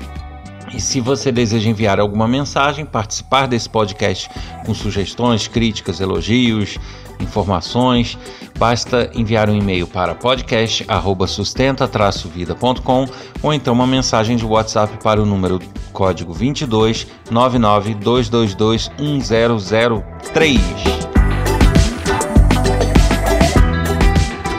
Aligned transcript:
E 0.72 0.80
se 0.80 1.00
você 1.00 1.32
deseja 1.32 1.68
enviar 1.68 1.98
alguma 1.98 2.28
mensagem, 2.28 2.84
participar 2.84 3.46
desse 3.46 3.68
podcast 3.68 4.30
com 4.64 4.72
sugestões, 4.72 5.48
críticas, 5.48 6.00
elogios, 6.00 6.78
informações, 7.18 8.16
basta 8.58 9.10
enviar 9.14 9.50
um 9.50 9.56
e-mail 9.56 9.86
para 9.86 10.14
podcast@sustenta-vida.com 10.14 13.06
ou 13.42 13.52
então 13.52 13.74
uma 13.74 13.86
mensagem 13.86 14.36
de 14.36 14.46
WhatsApp 14.46 14.96
para 15.02 15.20
o 15.20 15.26
número 15.26 15.58
código 15.92 16.32
22 16.32 17.06
99 17.30 17.94
222 17.94 18.91
1003. 18.98 20.60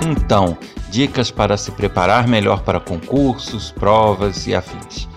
Então, 0.10 0.58
dicas 0.90 1.30
para 1.32 1.58
se 1.58 1.72
preparar 1.72 2.28
melhor 2.28 2.62
para 2.62 2.80
concursos, 2.80 3.72
provas 3.72 4.46
e 4.48 4.54
afins. 4.54 5.10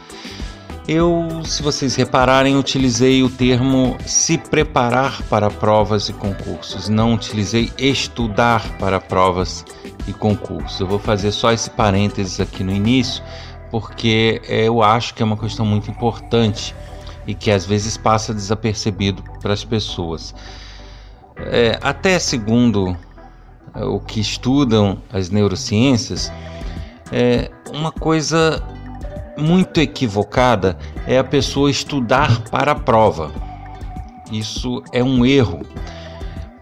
Eu, 0.87 1.43
se 1.47 1.63
vocês 1.63 1.97
repararem, 1.97 2.59
utilizei 2.59 3.23
o 3.23 3.31
termo 3.31 3.97
se 4.05 4.37
preparar 4.37 5.23
para 5.31 5.51
provas 5.51 6.11
e 6.11 6.13
concursos, 6.13 6.91
não 6.91 7.15
utilizei 7.15 7.73
estudar 7.79 8.77
para 8.77 9.01
provas 9.01 9.65
e 10.07 10.13
concursos. 10.13 10.79
Eu 10.79 10.87
vou 10.87 10.99
fazer 10.99 11.33
só 11.33 11.51
esse 11.53 11.71
parênteses 11.71 12.39
aqui 12.39 12.63
no 12.63 12.71
início, 12.71 13.25
porque 13.71 14.43
eu 14.47 14.83
acho 14.83 15.15
que 15.15 15.23
é 15.23 15.25
uma 15.25 15.39
questão 15.39 15.65
muito 15.65 15.91
importante 15.91 16.75
e 17.27 17.35
que 17.35 17.51
às 17.51 17.65
vezes 17.65 17.97
passa 17.97 18.35
desapercebido 18.35 19.23
para 19.41 19.55
as 19.55 19.65
pessoas. 19.65 20.35
É, 21.37 21.79
até 21.83 22.19
segundo 22.19 22.95
é, 23.75 23.83
o 23.85 23.99
que 24.01 24.21
estudam 24.21 24.99
as 25.11 25.31
neurociências, 25.31 26.31
é, 27.11 27.51
uma 27.73 27.91
coisa 27.91 28.63
muito 29.37 29.81
equivocada 29.81 30.77
é 31.07 31.19
a 31.19 31.25
pessoa 31.25 31.71
estudar 31.71 32.43
para 32.51 32.73
a 32.73 32.75
prova. 32.75 33.33
Isso 34.31 34.83
é 34.93 35.03
um 35.03 35.25
erro, 35.25 35.61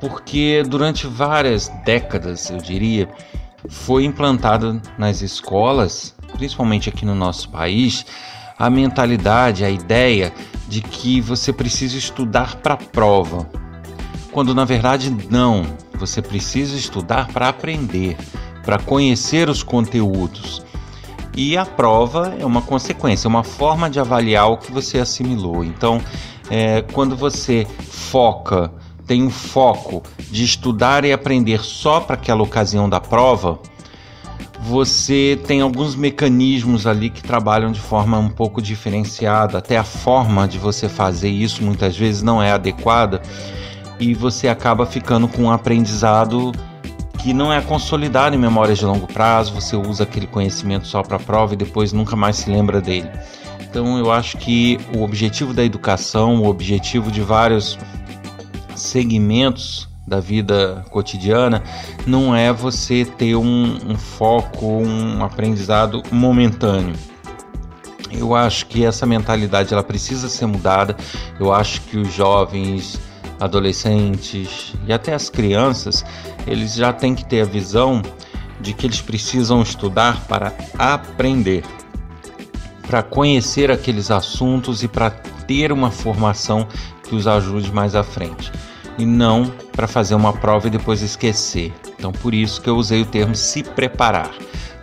porque 0.00 0.62
durante 0.66 1.06
várias 1.06 1.69
décadas, 1.84 2.50
eu 2.50 2.59
diria, 2.59 3.09
foi 3.69 4.05
implantada 4.05 4.81
nas 4.99 5.22
escolas, 5.22 6.15
principalmente 6.34 6.88
aqui 6.88 7.05
no 7.05 7.15
nosso 7.15 7.49
país, 7.50 8.05
a 8.59 8.69
mentalidade, 8.69 9.65
a 9.65 9.71
ideia 9.71 10.33
de 10.69 10.81
que 10.81 11.21
você 11.21 11.53
precisa 11.53 11.97
estudar 11.97 12.56
para 12.56 12.75
a 12.75 12.78
prova, 12.78 13.49
quando 14.33 14.54
na 14.54 14.65
verdade 14.65 15.15
não, 15.31 15.65
você 15.99 16.22
precisa 16.22 16.77
estudar 16.77 17.28
para 17.28 17.49
aprender, 17.49 18.16
para 18.65 18.78
conhecer 18.78 19.49
os 19.49 19.62
conteúdos 19.62 20.62
e 21.34 21.56
a 21.56 21.65
prova 21.65 22.34
é 22.38 22.44
uma 22.44 22.62
consequência, 22.62 23.28
uma 23.28 23.43
forma 23.43 23.88
de 23.88 23.98
avaliar 23.98 24.50
o 24.50 24.59
que 24.59 24.70
você 24.70 24.98
assimilou. 24.98 25.65
Então, 25.65 26.00
é, 26.50 26.82
quando 26.93 27.16
você 27.16 27.66
foca, 27.81 28.70
tem 29.06 29.22
um 29.22 29.31
foco 29.31 30.03
de 30.31 30.44
estudar 30.44 31.04
e 31.04 31.12
aprender 31.12 31.60
só 31.62 32.00
para 32.00 32.15
aquela 32.15 32.42
ocasião 32.42 32.88
da 32.88 33.00
prova, 33.00 33.59
você 34.60 35.41
tem 35.47 35.60
alguns 35.60 35.97
mecanismos 35.97 36.87
ali 36.87 37.10
que 37.10 37.22
trabalham 37.22 37.72
de 37.72 37.81
forma 37.81 38.16
um 38.19 38.28
pouco 38.28 38.62
diferenciada, 38.62 39.59
até 39.59 39.76
a 39.76 39.82
forma 39.82 40.47
de 40.47 40.59
você 40.59 40.88
fazer 40.88 41.31
isso 41.31 41.65
muitas 41.65 41.97
vezes 41.97 42.22
não 42.22 42.41
é 42.41 42.53
adequada 42.53 43.21
e 43.98 44.15
você 44.15 44.48
acaba 44.48 44.87
ficando 44.87 45.26
com 45.26 45.44
um 45.44 45.50
aprendizado 45.50 46.53
que 47.22 47.33
não 47.33 47.53
é 47.53 47.60
consolidado 47.60 48.34
em 48.34 48.38
memórias 48.38 48.78
de 48.78 48.84
longo 48.84 49.06
prazo, 49.06 49.55
você 49.55 49.77
usa 49.77 50.03
aquele 50.03 50.27
conhecimento 50.27 50.88
só 50.88 51.05
para 51.05 51.16
a 51.16 51.21
prova 51.21 51.55
e 51.55 51.56
depois 51.56 51.93
nunca 51.93 52.16
mais 52.16 52.37
se 52.37 52.50
lembra 52.50 52.81
dele. 52.81 53.09
Então 53.60 53.97
eu 53.97 54.10
acho 54.10 54.37
que 54.38 54.77
o 54.94 55.03
objetivo 55.03 55.55
da 55.55 55.65
educação, 55.65 56.43
o 56.43 56.49
objetivo 56.49 57.12
de 57.12 57.21
vários 57.21 57.78
segmentos 58.75 59.88
da 60.06 60.19
vida 60.19 60.84
cotidiana 60.91 61.62
não 62.05 62.34
é 62.34 62.53
você 62.53 63.05
ter 63.05 63.37
um, 63.37 63.78
um 63.87 63.97
foco, 63.97 64.66
um 64.66 65.25
aprendizado 65.25 66.03
momentâneo. 66.10 66.97
Eu 68.10 68.34
acho 68.34 68.66
que 68.66 68.84
essa 68.84 69.06
mentalidade 69.06 69.72
ela 69.72 69.83
precisa 69.83 70.28
ser 70.28 70.47
mudada. 70.47 70.97
Eu 71.39 71.53
acho 71.53 71.81
que 71.83 71.97
os 71.97 72.12
jovens 72.12 73.00
adolescentes 73.42 74.72
e 74.86 74.92
até 74.92 75.12
as 75.12 75.28
crianças, 75.28 76.04
eles 76.47 76.75
já 76.75 76.92
têm 76.92 77.14
que 77.14 77.25
ter 77.25 77.41
a 77.41 77.44
visão 77.44 78.00
de 78.60 78.72
que 78.72 78.86
eles 78.86 79.00
precisam 79.00 79.60
estudar 79.60 80.25
para 80.28 80.53
aprender, 80.78 81.64
para 82.86 83.03
conhecer 83.03 83.70
aqueles 83.70 84.10
assuntos 84.12 84.84
e 84.84 84.88
para 84.88 85.10
ter 85.10 85.72
uma 85.72 85.91
formação 85.91 86.69
que 87.03 87.16
os 87.16 87.26
ajude 87.26 87.72
mais 87.72 87.97
à 87.97 88.04
frente, 88.04 88.53
e 88.97 89.04
não 89.04 89.53
para 89.72 89.88
fazer 89.88 90.14
uma 90.14 90.32
prova 90.32 90.69
e 90.69 90.70
depois 90.70 91.03
esquecer. 91.03 91.72
Então, 91.98 92.12
por 92.12 92.32
isso 92.32 92.60
que 92.60 92.70
eu 92.70 92.76
usei 92.76 93.03
o 93.03 93.06
termo 93.06 93.34
se 93.34 93.64
preparar. 93.64 94.30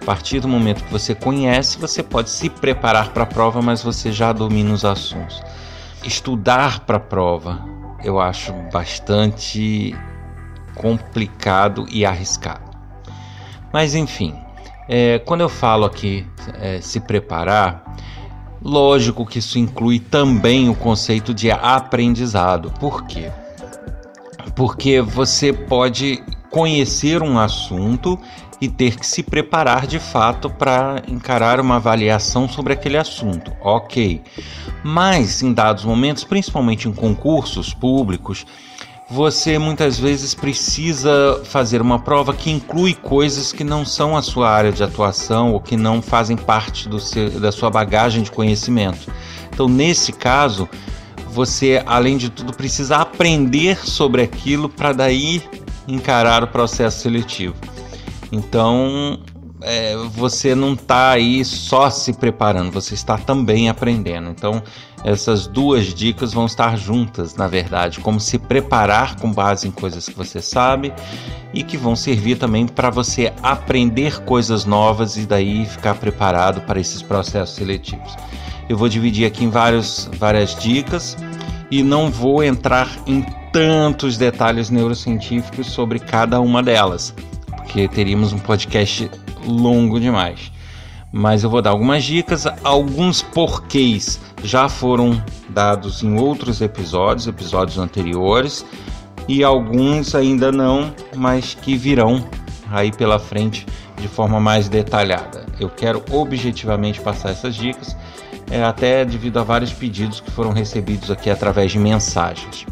A 0.02 0.06
partir 0.06 0.40
do 0.40 0.48
momento 0.48 0.84
que 0.84 0.92
você 0.92 1.16
conhece, 1.16 1.78
você 1.78 2.04
pode 2.04 2.30
se 2.30 2.50
preparar 2.50 3.14
para 3.14 3.24
a 3.24 3.28
prova, 3.28 3.62
mas 3.62 3.82
você 3.82 4.12
já 4.12 4.34
domina 4.34 4.74
os 4.74 4.84
assuntos. 4.84 5.42
Estudar 6.04 6.80
para 6.82 6.98
a 6.98 7.02
prova, 7.02 7.79
eu 8.04 8.20
acho 8.20 8.54
bastante 8.72 9.96
complicado 10.76 11.86
e 11.92 12.06
arriscado. 12.06 12.70
Mas 13.72 13.94
enfim, 13.96 14.36
é, 14.88 15.20
quando 15.20 15.42
eu 15.42 15.50
falo 15.50 15.86
aqui 15.86 16.26
é, 16.60 16.82
se 16.82 17.00
preparar, 17.00 17.96
lógico 18.62 19.26
que 19.26 19.40
isso 19.40 19.60
inclui 19.60 20.00
também 20.00 20.70
o 20.70 20.76
conceito 20.76 21.34
de 21.34 21.52
aprendizado. 21.52 22.72
Por 22.80 23.06
quê? 23.06 23.32
Porque 24.56 25.02
você 25.02 25.54
pode 25.54 26.24
conhecer 26.50 27.22
um 27.22 27.38
assunto 27.38 28.20
e 28.62 28.68
ter 28.68 28.98
que 28.98 29.06
se 29.06 29.24
preparar 29.24 29.88
de 29.88 30.00
fato 30.00 30.50
para 30.50 31.02
encarar 31.08 31.60
uma 31.60 31.78
avaliação 31.78 32.48
sobre 32.48 32.74
aquele 32.74 32.98
assunto. 32.98 33.52
Ok. 33.62 34.22
Mas 34.84 35.42
em 35.42 35.54
dados 35.54 35.86
momentos, 35.86 36.24
principalmente 36.24 36.88
em 36.88 36.94
concursos 36.94 37.74
públicos, 37.74 38.46
você 39.10 39.58
muitas 39.58 39.98
vezes 39.98 40.36
precisa 40.36 41.42
fazer 41.46 41.82
uma 41.82 42.00
prova 42.00 42.32
que 42.34 42.52
inclui 42.52 42.94
coisas 42.94 43.52
que 43.52 43.64
não 43.64 43.84
são 43.84 44.16
a 44.16 44.22
sua 44.22 44.50
área 44.50 44.72
de 44.72 44.84
atuação 44.84 45.54
ou 45.54 45.60
que 45.60 45.76
não 45.76 46.02
fazem 46.02 46.38
parte 46.38 46.88
seu, 47.02 47.30
da 47.40 47.52
sua 47.52 47.72
bagagem 47.72 48.22
de 48.22 48.30
conhecimento. 48.30 49.12
Então, 49.52 49.68
nesse 49.68 50.12
caso, 50.12 50.70
você, 51.32 51.82
além 51.88 52.18
de 52.18 52.30
tudo, 52.30 52.54
precisa 52.54 52.98
aprender 52.98 53.78
sobre 53.84 54.22
aquilo 54.22 54.70
para 54.70 54.94
daí 54.94 55.42
encarar 55.88 56.44
o 56.44 56.48
processo 56.48 57.02
seletivo. 57.02 57.56
Então, 58.32 59.20
é, 59.62 59.96
você 60.14 60.56
não 60.56 60.74
está 60.74 61.12
aí 61.12 61.44
só 61.44 61.90
se 61.90 62.14
preparando, 62.14 62.72
você 62.72 62.94
está 62.94 63.18
também 63.18 63.70
aprendendo. 63.70 64.30
Então, 64.30 64.64
essas 65.04 65.48
duas 65.48 65.94
dicas 65.94 66.34
vão 66.34 66.46
estar 66.46 66.78
juntas, 66.78 67.36
na 67.36 67.48
verdade, 67.48 68.00
como 68.00 68.20
se 68.20 68.38
preparar 68.38 69.16
com 69.16 69.32
base 69.32 69.68
em 69.68 69.72
coisas 69.72 70.08
que 70.08 70.16
você 70.16 70.42
sabe 70.42 70.94
e 71.54 71.64
que 71.64 71.78
vão 71.78 71.96
servir 71.96 72.38
também 72.38 72.68
para 72.68 72.90
você 72.90 73.34
aprender 73.42 74.22
coisas 74.24 74.66
novas 74.66 75.18
e 75.18 75.26
daí 75.26 75.66
ficar 75.66 75.96
preparado 75.96 76.62
para 76.62 76.80
esses 76.80 77.02
processos 77.02 77.56
seletivos. 77.56 78.16
Eu 78.68 78.78
vou 78.78 78.90
dividir 78.90 79.26
aqui 79.26 79.44
em 79.46 79.50
vários, 79.50 80.10
várias 80.18 80.56
dicas 80.56 81.18
e 81.72 81.82
não 81.82 82.10
vou 82.12 82.44
entrar 82.44 82.90
em 83.08 83.26
tantos 83.52 84.18
detalhes 84.18 84.70
neurocientíficos 84.70 85.68
sobre 85.68 85.98
cada 85.98 86.40
uma 86.40 86.62
delas, 86.62 87.16
porque 87.70 87.88
teríamos 87.88 88.34
um 88.34 88.40
podcast 88.40 89.10
longo 89.46 90.00
demais. 90.00 90.52
Mas 91.12 91.44
eu 91.44 91.52
vou 91.52 91.62
dar 91.62 91.70
algumas 91.70 92.04
dicas, 92.04 92.48
alguns 92.64 93.22
porquês 93.22 94.20
já 94.44 94.68
foram 94.68 95.24
dados 95.50 96.04
em 96.04 96.18
outros 96.18 96.62
episódios, 96.62 97.28
episódios 97.28 97.78
anteriores, 97.78 98.66
e 99.28 99.44
alguns 99.44 100.16
ainda 100.16 100.52
não, 100.52 100.92
mas 101.16 101.54
que 101.54 101.78
virão 101.78 102.28
aí 102.72 102.92
pela 102.92 103.20
frente 103.20 103.68
de 103.98 104.08
forma 104.08 104.40
mais 104.40 104.68
detalhada. 104.68 105.46
Eu 105.60 105.70
quero 105.70 106.04
objetivamente 106.12 107.00
passar 107.00 107.30
essas 107.30 107.56
dicas, 107.56 107.96
é, 108.50 108.64
até 108.64 109.06
devido 109.06 109.38
a 109.38 109.44
vários 109.44 109.72
pedidos 109.72 110.20
que 110.20 110.32
foram 110.32 110.54
recebidos 110.54 111.12
aqui 111.12 111.30
através 111.30 111.72
de 111.72 111.78
mensagens. 111.78 112.66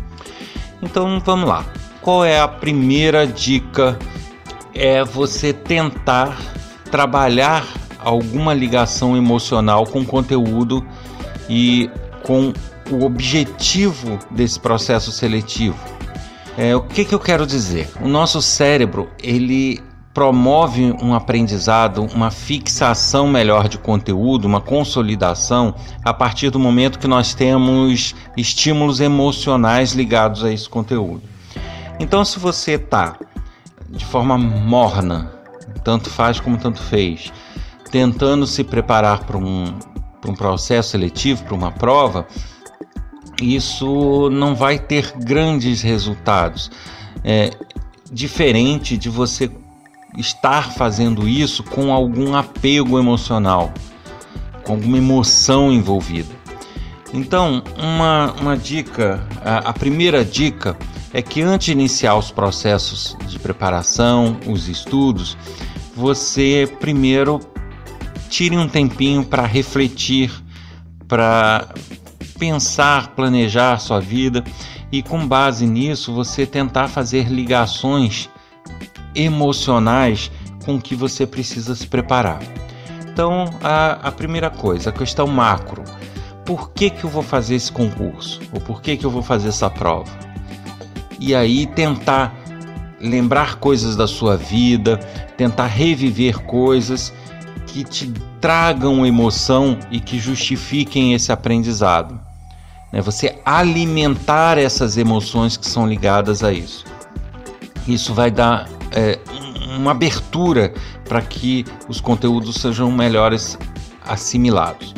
Então 0.82 1.22
vamos 1.24 1.48
lá. 1.48 1.64
Qual 2.02 2.26
é 2.26 2.40
a 2.40 2.48
primeira 2.48 3.28
dica? 3.28 3.98
É 4.78 5.04
você 5.04 5.52
tentar 5.52 6.40
trabalhar 6.92 7.68
alguma 8.00 8.54
ligação 8.54 9.18
emocional 9.18 9.86
com 9.86 10.02
o 10.02 10.06
conteúdo 10.06 10.86
e 11.50 11.90
com 12.24 12.54
o 12.92 13.04
objetivo 13.04 14.20
desse 14.32 14.60
processo 14.60 15.12
seletivo. 15.12 15.78
É, 16.58 16.76
o 16.76 16.82
que, 16.82 17.04
que 17.04 17.14
eu 17.14 17.20
quero 17.20 17.46
dizer? 17.46 17.90
O 18.02 18.08
nosso 18.08 18.42
cérebro 18.42 19.10
ele 19.22 19.82
promove 20.14 20.96
um 21.00 21.14
aprendizado, 21.14 22.08
uma 22.16 22.32
fixação 22.32 23.28
melhor 23.28 23.68
de 23.68 23.78
conteúdo, 23.78 24.46
uma 24.46 24.60
consolidação 24.60 25.76
a 26.04 26.12
partir 26.12 26.50
do 26.50 26.58
momento 26.60 26.98
que 26.98 27.08
nós 27.08 27.36
temos 27.36 28.16
estímulos 28.36 29.00
emocionais 29.00 29.92
ligados 29.92 30.44
a 30.44 30.52
esse 30.52 30.68
conteúdo. 30.68 31.22
Então, 32.00 32.26
se 32.26 32.40
você 32.40 32.74
está 32.74 33.16
de 33.89 34.06
forma 34.06 34.38
morna, 34.38 35.31
tanto 35.84 36.10
faz 36.10 36.39
como 36.39 36.57
tanto 36.57 36.81
fez, 36.81 37.31
tentando 37.92 38.45
se 38.45 38.63
preparar 38.63 39.24
para 39.24 39.38
um, 39.38 39.78
para 40.22 40.31
um 40.31 40.36
processo 40.36 40.89
seletivo, 40.89 41.44
para 41.44 41.56
uma 41.56 41.72
prova, 41.72 42.28
isso 43.42 44.30
não 44.31 44.56
vai 44.56 44.80
ter 44.80 45.13
grandes 45.18 45.81
resultados. 45.81 46.72
É 47.24 47.51
diferente 48.12 48.98
de 48.98 49.10
você 49.10 49.51
estar 50.18 50.72
fazendo 50.72 51.28
isso 51.28 51.63
com 51.63 51.94
algum 51.94 52.36
apego 52.36 52.98
emocional, 52.98 53.72
com 54.63 54.74
alguma 54.74 54.98
emoção 54.98 55.72
envolvida. 55.72 56.36
Então, 57.13 57.63
uma, 57.78 58.33
uma 58.40 58.57
dica, 58.57 59.25
a, 59.44 59.69
a 59.69 59.74
primeira 59.74 60.25
dica 60.25 60.75
é 61.13 61.21
que 61.21 61.42
antes 61.42 61.68
de 61.68 61.71
iniciar 61.71 62.15
os 62.15 62.31
processos 62.31 63.15
de 63.27 63.39
preparação, 63.39 64.38
os 64.45 64.68
estudos, 64.68 65.38
você 65.95 66.71
primeiro 66.80 67.39
tire 68.30 68.57
um 68.57 68.68
tempinho 68.68 69.24
para 69.24 69.45
refletir, 69.45 70.31
para 71.07 71.68
pensar, 72.38 73.09
planejar 73.15 73.80
sua 73.80 74.00
vida 74.00 74.44
e 74.92 75.01
com 75.01 75.27
base 75.27 75.65
nisso 75.65 76.13
você 76.13 76.45
tentar 76.45 76.88
fazer 76.88 77.27
ligações 77.30 78.30
emocionais 79.15 80.30
com 80.65 80.80
que 80.80 80.95
você 80.95 81.25
precisa 81.25 81.74
se 81.74 81.88
preparar. 81.88 82.39
Então, 83.07 83.45
a, 83.63 83.94
a 84.09 84.12
primeira 84.12 84.50
coisa, 84.50 84.89
a 84.89 84.94
questão 84.94 85.25
macro. 85.25 85.83
Por 86.45 86.71
que, 86.71 86.89
que 86.89 87.04
eu 87.04 87.09
vou 87.09 87.24
fazer 87.24 87.56
esse 87.56 87.71
concurso? 87.71 88.39
Ou 88.54 88.62
por 88.62 88.81
que, 88.81 88.95
que 88.95 89.06
eu 89.06 89.09
vou 89.09 89.24
fazer 89.24 89.50
essa 89.50 89.69
prova? 89.69 90.27
E 91.19 91.34
aí 91.34 91.66
tentar 91.66 92.36
lembrar 93.00 93.56
coisas 93.56 93.96
da 93.96 94.08
sua 94.08 94.36
vida, 94.36 94.98
tentar 95.36 95.68
reviver 95.68 96.40
coisas 96.40 97.14
que 97.66 97.84
te 97.84 98.12
tragam 98.42 99.06
emoção 99.06 99.78
e 99.92 100.00
que 100.00 100.19
justifiquem 100.19 101.14
esse 101.14 101.31
aprendizado. 101.31 102.19
Né? 102.92 103.02
Você 103.02 103.38
alimentar 103.46 104.58
essas 104.58 104.98
emoções 104.98 105.58
que 105.58 105.68
são 105.68 105.88
ligadas 105.88 106.44
a 106.44 106.52
isso. 106.52 106.86
Isso 107.88 108.14
vai 108.14 108.31
dar 108.31 108.68
é, 108.92 109.19
uma 109.78 109.92
abertura 109.92 110.74
para 111.08 111.22
que 111.22 111.66
os 111.88 112.02
conteúdos 112.02 112.56
sejam 112.56 112.92
melhores 112.92 113.58
assimilados. 114.06 114.94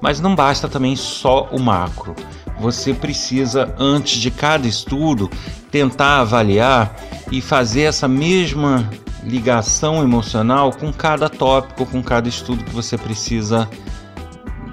Mas 0.00 0.20
não 0.20 0.34
basta 0.34 0.68
também 0.68 0.94
só 0.94 1.48
o 1.50 1.58
macro. 1.58 2.14
Você 2.60 2.92
precisa, 2.92 3.74
antes 3.78 4.20
de 4.20 4.30
cada 4.30 4.66
estudo, 4.66 5.30
tentar 5.70 6.20
avaliar 6.20 6.94
e 7.30 7.40
fazer 7.40 7.82
essa 7.82 8.08
mesma 8.08 8.88
ligação 9.22 10.02
emocional 10.02 10.72
com 10.72 10.92
cada 10.92 11.28
tópico, 11.28 11.84
com 11.86 12.02
cada 12.02 12.28
estudo 12.28 12.64
que 12.64 12.70
você 12.70 12.96
precisa 12.96 13.68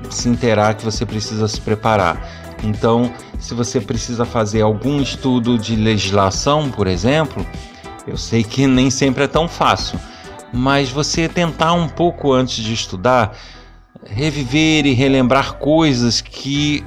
se 0.09 0.29
inteirar, 0.29 0.75
que 0.75 0.85
você 0.85 1.05
precisa 1.05 1.47
se 1.47 1.59
preparar. 1.59 2.45
Então, 2.63 3.11
se 3.39 3.53
você 3.53 3.81
precisa 3.81 4.25
fazer 4.25 4.61
algum 4.61 5.01
estudo 5.01 5.57
de 5.57 5.75
legislação, 5.75 6.69
por 6.71 6.87
exemplo, 6.87 7.45
eu 8.07 8.17
sei 8.17 8.43
que 8.43 8.65
nem 8.67 8.89
sempre 8.89 9.23
é 9.23 9.27
tão 9.27 9.47
fácil, 9.47 9.99
mas 10.53 10.89
você 10.89 11.27
tentar 11.27 11.73
um 11.73 11.89
pouco 11.89 12.31
antes 12.31 12.63
de 12.63 12.73
estudar, 12.73 13.35
reviver 14.05 14.85
e 14.85 14.93
relembrar 14.93 15.55
coisas 15.55 16.21
que 16.21 16.83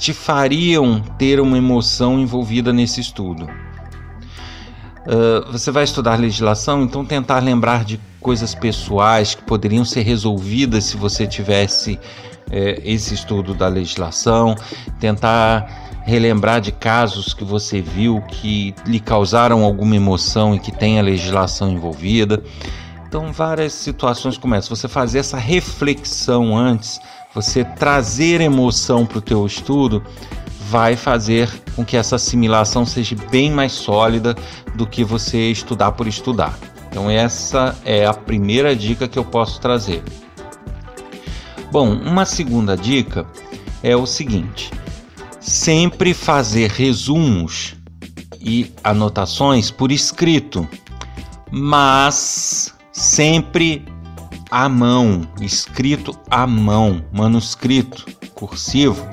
te 0.00 0.14
fariam 0.14 1.02
ter 1.18 1.38
uma 1.38 1.58
emoção 1.58 2.18
envolvida 2.18 2.72
nesse 2.72 3.02
estudo. 3.02 3.44
Uh, 3.44 5.52
você 5.52 5.70
vai 5.70 5.84
estudar 5.84 6.16
legislação, 6.16 6.82
então 6.82 7.04
tentar 7.04 7.38
lembrar 7.40 7.84
de 7.84 8.00
coisas 8.18 8.54
pessoais 8.54 9.34
que 9.34 9.42
poderiam 9.42 9.84
ser 9.84 10.00
resolvidas 10.00 10.84
se 10.84 10.96
você 10.96 11.26
tivesse 11.26 11.98
eh, 12.50 12.80
esse 12.84 13.14
estudo 13.14 13.54
da 13.54 13.66
legislação, 13.66 14.54
tentar 14.98 16.02
relembrar 16.04 16.60
de 16.60 16.70
casos 16.70 17.32
que 17.32 17.44
você 17.44 17.80
viu 17.80 18.20
que 18.22 18.74
lhe 18.86 19.00
causaram 19.00 19.64
alguma 19.64 19.96
emoção 19.96 20.54
e 20.54 20.58
que 20.58 20.70
tem 20.70 20.98
a 20.98 21.02
legislação 21.02 21.70
envolvida. 21.70 22.42
Então, 23.10 23.32
várias 23.32 23.72
situações 23.72 24.38
começam. 24.38 24.76
Você 24.76 24.86
fazer 24.86 25.18
essa 25.18 25.36
reflexão 25.36 26.56
antes, 26.56 27.00
você 27.34 27.64
trazer 27.64 28.40
emoção 28.40 29.04
para 29.04 29.18
o 29.18 29.20
teu 29.20 29.44
estudo, 29.44 30.00
vai 30.68 30.94
fazer 30.94 31.50
com 31.74 31.84
que 31.84 31.96
essa 31.96 32.14
assimilação 32.14 32.86
seja 32.86 33.16
bem 33.28 33.50
mais 33.50 33.72
sólida 33.72 34.36
do 34.76 34.86
que 34.86 35.02
você 35.02 35.50
estudar 35.50 35.90
por 35.90 36.06
estudar. 36.06 36.56
Então, 36.88 37.10
essa 37.10 37.76
é 37.84 38.06
a 38.06 38.14
primeira 38.14 38.76
dica 38.76 39.08
que 39.08 39.18
eu 39.18 39.24
posso 39.24 39.60
trazer. 39.60 40.04
Bom, 41.72 41.92
uma 41.92 42.24
segunda 42.24 42.76
dica 42.76 43.26
é 43.82 43.96
o 43.96 44.06
seguinte: 44.06 44.70
sempre 45.40 46.14
fazer 46.14 46.70
resumos 46.70 47.74
e 48.40 48.72
anotações 48.84 49.68
por 49.68 49.90
escrito, 49.90 50.68
mas 51.50 52.72
sempre 52.92 53.84
à 54.50 54.68
mão, 54.68 55.26
escrito 55.40 56.18
à 56.30 56.46
mão, 56.46 57.04
manuscrito, 57.12 58.06
cursivo, 58.34 59.06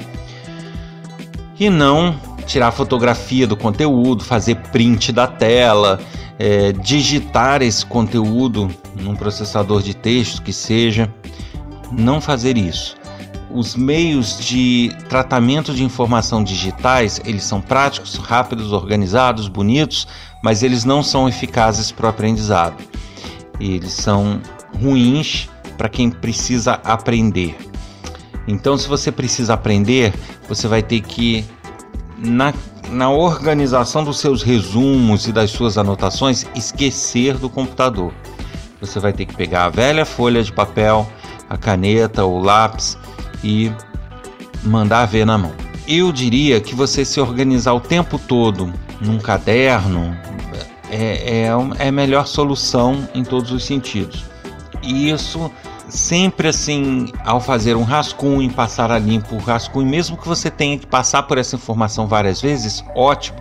e 1.59 1.69
não 1.69 2.19
tirar 2.45 2.71
fotografia 2.71 3.45
do 3.45 3.57
conteúdo, 3.57 4.23
fazer 4.23 4.55
print 4.71 5.11
da 5.11 5.27
tela, 5.27 5.99
é, 6.39 6.71
digitar 6.71 7.61
esse 7.61 7.85
conteúdo 7.85 8.69
num 8.95 9.15
processador 9.15 9.81
de 9.81 9.93
texto 9.93 10.41
que 10.41 10.53
seja, 10.53 11.13
não 11.91 12.21
fazer 12.21 12.57
isso. 12.57 12.95
Os 13.49 13.75
meios 13.75 14.37
de 14.39 14.91
tratamento 15.09 15.73
de 15.73 15.83
informação 15.83 16.43
digitais, 16.43 17.19
eles 17.25 17.43
são 17.43 17.61
práticos, 17.61 18.15
rápidos, 18.15 18.71
organizados, 18.71 19.47
bonitos, 19.47 20.07
mas 20.43 20.63
eles 20.63 20.83
não 20.83 21.01
são 21.01 21.27
eficazes 21.27 21.91
para 21.91 22.05
o 22.05 22.09
aprendizado. 22.09 22.75
Eles 23.59 23.93
são 23.93 24.41
ruins 24.81 25.49
para 25.77 25.89
quem 25.89 26.09
precisa 26.09 26.73
aprender. 26.83 27.55
Então, 28.47 28.77
se 28.77 28.87
você 28.87 29.11
precisa 29.11 29.53
aprender, 29.53 30.13
você 30.47 30.67
vai 30.67 30.81
ter 30.81 31.01
que 31.01 31.45
na, 32.17 32.53
na 32.89 33.09
organização 33.09 34.03
dos 34.03 34.19
seus 34.19 34.41
resumos 34.41 35.27
e 35.27 35.31
das 35.31 35.51
suas 35.51 35.77
anotações 35.77 36.45
esquecer 36.55 37.37
do 37.37 37.49
computador. 37.49 38.13
você 38.79 38.99
vai 38.99 39.11
ter 39.11 39.25
que 39.25 39.35
pegar 39.35 39.65
a 39.65 39.69
velha 39.69 40.05
folha 40.05 40.41
de 40.41 40.51
papel, 40.51 41.07
a 41.49 41.57
caneta 41.57 42.23
ou 42.23 42.39
lápis 42.39 42.97
e 43.43 43.71
mandar 44.63 45.05
ver 45.05 45.25
na 45.25 45.37
mão. 45.37 45.53
Eu 45.87 46.11
diria 46.11 46.59
que 46.59 46.75
você 46.75 47.05
se 47.05 47.19
organizar 47.19 47.73
o 47.73 47.79
tempo 47.79 48.19
todo 48.19 48.73
num 48.99 49.19
caderno 49.19 50.17
é, 50.91 51.45
é, 51.45 51.85
é 51.85 51.87
a 51.87 51.91
melhor 51.91 52.27
solução 52.27 53.07
em 53.13 53.23
todos 53.23 53.51
os 53.51 53.65
sentidos. 53.65 54.25
E 54.81 55.09
isso 55.09 55.51
sempre 55.89 56.47
assim, 56.49 57.11
ao 57.23 57.39
fazer 57.39 57.75
um 57.75 57.83
rascunho, 57.83 58.51
passar 58.51 58.91
a 58.91 58.99
limpo 58.99 59.35
o 59.35 59.39
rascunho, 59.39 59.87
mesmo 59.87 60.17
que 60.17 60.27
você 60.27 60.49
tenha 60.51 60.77
que 60.77 60.85
passar 60.85 61.23
por 61.23 61.37
essa 61.37 61.55
informação 61.55 62.07
várias 62.07 62.41
vezes, 62.41 62.83
ótimo. 62.95 63.37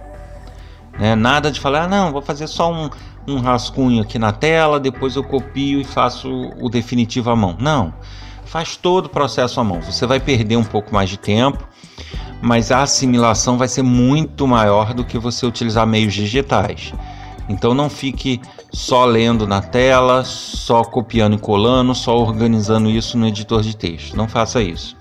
Né? 0.99 1.15
Nada 1.15 1.51
de 1.51 1.61
falar, 1.61 1.83
ah, 1.83 1.89
não, 1.89 2.13
vou 2.13 2.23
fazer 2.23 2.47
só 2.47 2.73
um, 2.73 2.89
um 3.27 3.41
rascunho 3.41 4.03
aqui 4.03 4.19
na 4.19 4.33
tela, 4.33 4.79
depois 4.79 5.17
eu 5.17 5.25
copio 5.25 5.81
e 5.81 5.85
faço 5.85 6.31
o 6.61 6.69
definitivo 6.69 7.31
à 7.31 7.37
mão. 7.37 7.57
Não, 7.59 7.93
faz 8.45 8.77
todo 8.77 9.07
o 9.07 9.11
processo 9.11 9.61
à 9.61 9.65
mão. 9.65 9.81
Você 9.83 10.07
vai 10.07 10.21
perder 10.21 10.57
um 10.57 10.65
pouco 10.65 10.95
mais 10.95 11.11
de 11.11 11.19
tempo, 11.19 11.67
mas 12.41 12.71
a 12.71 12.83
assimilação 12.83 13.59
vai 13.59 13.69
ser 13.69 13.83
muito 13.83 14.47
maior 14.47 14.95
do 14.95 15.05
que 15.05 15.19
você 15.19 15.45
utilizar 15.45 15.87
meios 15.87 16.15
digitais. 16.15 16.93
Então 17.49 17.75
não 17.75 17.89
fique 17.89 18.41
só 18.73 19.05
lendo 19.05 19.47
na 19.47 19.61
tela, 19.61 20.25
só 20.25 20.83
copiando 20.83 21.35
e 21.35 21.39
colando, 21.39 21.95
só 21.95 22.17
organizando 22.19 22.89
isso 22.91 23.17
no 23.17 23.27
editor 23.27 23.63
de 23.63 23.77
texto. 23.77 24.17
Não 24.17 24.29
faça 24.29 24.63
isso. 24.63 24.97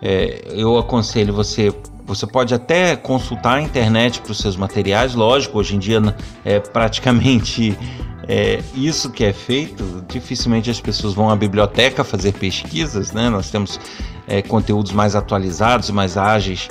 É, 0.00 0.52
eu 0.52 0.76
aconselho 0.76 1.32
você. 1.32 1.72
Você 2.04 2.26
pode 2.26 2.52
até 2.52 2.96
consultar 2.96 3.58
a 3.58 3.62
internet 3.62 4.20
para 4.20 4.32
os 4.32 4.38
seus 4.38 4.56
materiais, 4.56 5.14
lógico, 5.14 5.60
hoje 5.60 5.76
em 5.76 5.78
dia 5.78 6.00
é 6.44 6.58
praticamente 6.58 7.78
é, 8.28 8.60
isso 8.74 9.08
que 9.08 9.24
é 9.24 9.32
feito. 9.32 10.04
Dificilmente 10.08 10.68
as 10.68 10.80
pessoas 10.80 11.14
vão 11.14 11.30
à 11.30 11.36
biblioteca 11.36 12.02
fazer 12.02 12.32
pesquisas, 12.32 13.12
né? 13.12 13.30
Nós 13.30 13.50
temos 13.50 13.78
é, 14.26 14.42
conteúdos 14.42 14.90
mais 14.90 15.14
atualizados, 15.14 15.90
mais 15.90 16.16
ágeis 16.16 16.68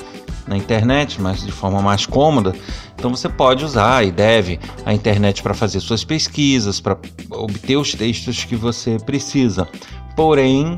na 0.52 0.58
internet, 0.58 1.20
mas 1.22 1.44
de 1.44 1.52
forma 1.52 1.82
mais 1.82 2.06
cômoda. 2.06 2.54
Então 2.96 3.10
você 3.10 3.30
pode 3.30 3.64
usar 3.64 4.06
e 4.06 4.12
deve 4.12 4.60
a 4.86 4.94
internet 4.94 5.42
para 5.42 5.54
fazer 5.54 5.80
suas 5.80 6.04
pesquisas, 6.04 6.80
para 6.80 6.98
obter 7.32 7.78
os 7.78 7.94
textos 7.94 8.44
que 8.44 8.56
você 8.56 8.98
precisa. 9.00 9.68
Porém, 10.16 10.76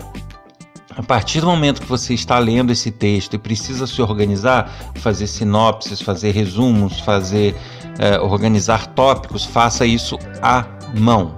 a 0.96 1.02
partir 1.02 1.42
do 1.42 1.48
momento 1.48 1.82
que 1.82 1.88
você 1.88 2.14
está 2.14 2.38
lendo 2.38 2.72
esse 2.72 2.92
texto 2.92 3.34
e 3.34 3.40
precisa 3.40 3.88
se 3.88 4.00
organizar, 4.00 4.72
fazer 4.96 5.26
sinopses, 5.26 6.00
fazer 6.00 6.32
resumos, 6.32 7.00
fazer 7.00 7.56
é, 7.98 8.20
organizar 8.20 8.88
tópicos, 8.88 9.44
faça 9.44 9.86
isso 9.88 10.20
à 10.42 10.66
mão. 10.96 11.36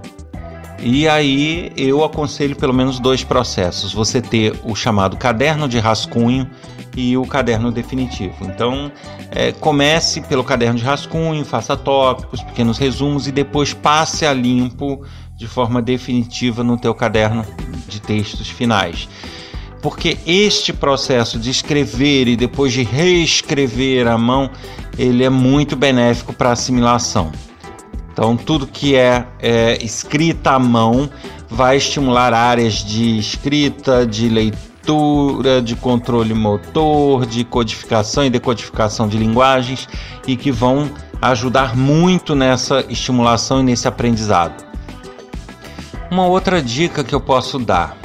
E 0.78 1.08
aí 1.08 1.72
eu 1.74 2.04
aconselho 2.04 2.54
pelo 2.54 2.74
menos 2.74 3.00
dois 3.00 3.24
processos: 3.24 3.94
você 3.94 4.20
ter 4.20 4.54
o 4.62 4.74
chamado 4.74 5.16
caderno 5.16 5.66
de 5.66 5.78
rascunho 5.78 6.50
e 6.96 7.16
o 7.16 7.26
caderno 7.26 7.70
definitivo. 7.70 8.34
Então, 8.42 8.90
é, 9.30 9.52
comece 9.52 10.22
pelo 10.22 10.42
caderno 10.42 10.78
de 10.78 10.84
rascunho, 10.84 11.44
faça 11.44 11.76
tópicos, 11.76 12.42
pequenos 12.42 12.78
resumos 12.78 13.28
e 13.28 13.32
depois 13.32 13.74
passe 13.74 14.24
a 14.24 14.32
limpo 14.32 15.02
de 15.36 15.46
forma 15.46 15.82
definitiva 15.82 16.64
no 16.64 16.78
teu 16.78 16.94
caderno 16.94 17.44
de 17.86 18.00
textos 18.00 18.48
finais. 18.48 19.08
Porque 19.82 20.16
este 20.26 20.72
processo 20.72 21.38
de 21.38 21.50
escrever 21.50 22.26
e 22.26 22.36
depois 22.36 22.72
de 22.72 22.82
reescrever 22.82 24.08
à 24.08 24.16
mão, 24.16 24.50
ele 24.98 25.22
é 25.22 25.30
muito 25.30 25.76
benéfico 25.76 26.32
para 26.32 26.48
a 26.48 26.52
assimilação. 26.52 27.30
Então, 28.10 28.34
tudo 28.34 28.66
que 28.66 28.96
é, 28.96 29.26
é 29.38 29.84
escrita 29.84 30.52
à 30.52 30.58
mão 30.58 31.10
vai 31.50 31.76
estimular 31.76 32.32
áreas 32.32 32.82
de 32.82 33.18
escrita, 33.18 34.06
de 34.06 34.30
leitura, 34.30 34.75
de 35.64 35.74
controle 35.76 36.34
motor, 36.34 37.26
de 37.26 37.44
codificação 37.44 38.24
e 38.24 38.30
decodificação 38.30 39.08
de 39.08 39.16
linguagens 39.16 39.88
e 40.26 40.36
que 40.36 40.50
vão 40.50 40.90
ajudar 41.20 41.76
muito 41.76 42.34
nessa 42.34 42.84
estimulação 42.88 43.60
e 43.60 43.64
nesse 43.64 43.88
aprendizado. 43.88 44.64
Uma 46.10 46.26
outra 46.26 46.62
dica 46.62 47.02
que 47.02 47.14
eu 47.14 47.20
posso 47.20 47.58
dar, 47.58 47.96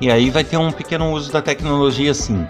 e 0.00 0.10
aí 0.10 0.30
vai 0.30 0.42
ter 0.42 0.56
um 0.56 0.72
pequeno 0.72 1.12
uso 1.12 1.30
da 1.30 1.42
tecnologia 1.42 2.14
sim. 2.14 2.46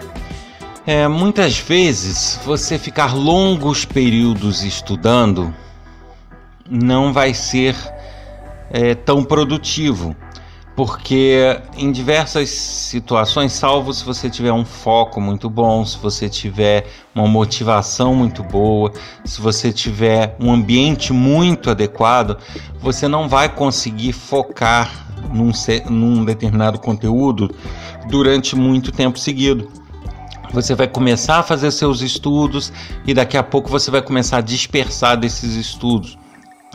É, 0.85 1.07
muitas 1.07 1.57
vezes 1.57 2.39
você 2.45 2.77
ficar 2.77 3.15
longos 3.15 3.85
períodos 3.85 4.63
estudando 4.63 5.53
não 6.69 7.13
vai 7.13 7.33
ser 7.33 7.75
é, 8.69 8.95
tão 8.95 9.23
produtivo, 9.23 10.15
porque 10.75 11.59
em 11.77 11.91
diversas 11.91 12.49
situações, 12.49 13.53
salvo 13.53 13.93
se 13.93 14.03
você 14.03 14.29
tiver 14.29 14.51
um 14.51 14.65
foco 14.65 15.21
muito 15.21 15.49
bom, 15.49 15.85
se 15.85 15.97
você 15.97 16.27
tiver 16.27 16.87
uma 17.13 17.27
motivação 17.27 18.15
muito 18.15 18.43
boa, 18.43 18.91
se 19.23 19.39
você 19.39 19.71
tiver 19.71 20.35
um 20.39 20.51
ambiente 20.51 21.13
muito 21.13 21.69
adequado, 21.69 22.37
você 22.79 23.07
não 23.07 23.29
vai 23.29 23.49
conseguir 23.49 24.13
focar 24.13 24.91
num, 25.31 25.51
num 25.89 26.25
determinado 26.25 26.79
conteúdo 26.79 27.53
durante 28.09 28.55
muito 28.55 28.91
tempo 28.91 29.17
seguido 29.17 29.69
você 30.53 30.75
vai 30.75 30.87
começar 30.87 31.39
a 31.39 31.43
fazer 31.43 31.71
seus 31.71 32.01
estudos 32.01 32.71
e 33.07 33.13
daqui 33.13 33.35
a 33.35 33.41
pouco 33.41 33.69
você 33.69 33.89
vai 33.89 34.03
começar 34.03 34.37
a 34.37 34.41
dispersar 34.41 35.17
desses 35.17 35.55
estudos. 35.55 36.15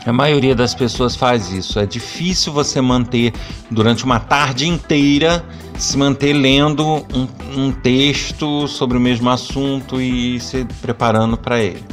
A 0.07 0.13
maioria 0.13 0.55
das 0.55 0.75
pessoas 0.75 1.17
faz 1.17 1.51
isso. 1.51 1.79
É 1.79 1.87
difícil 1.87 2.53
você 2.53 2.81
manter 2.81 3.33
durante 3.71 4.05
uma 4.05 4.21
tarde 4.21 4.67
inteira 4.67 5.45
se 5.77 5.97
manter 5.97 6.33
lendo 6.33 6.85
um, 6.85 7.29
um 7.57 7.73
texto 7.73 8.67
sobre 8.67 8.97
o 8.97 9.01
mesmo 9.01 9.31
assunto 9.31 10.01
e 10.01 10.41
se 10.41 10.65
preparando 10.81 11.37
para 11.37 11.61
ele. 11.61 11.85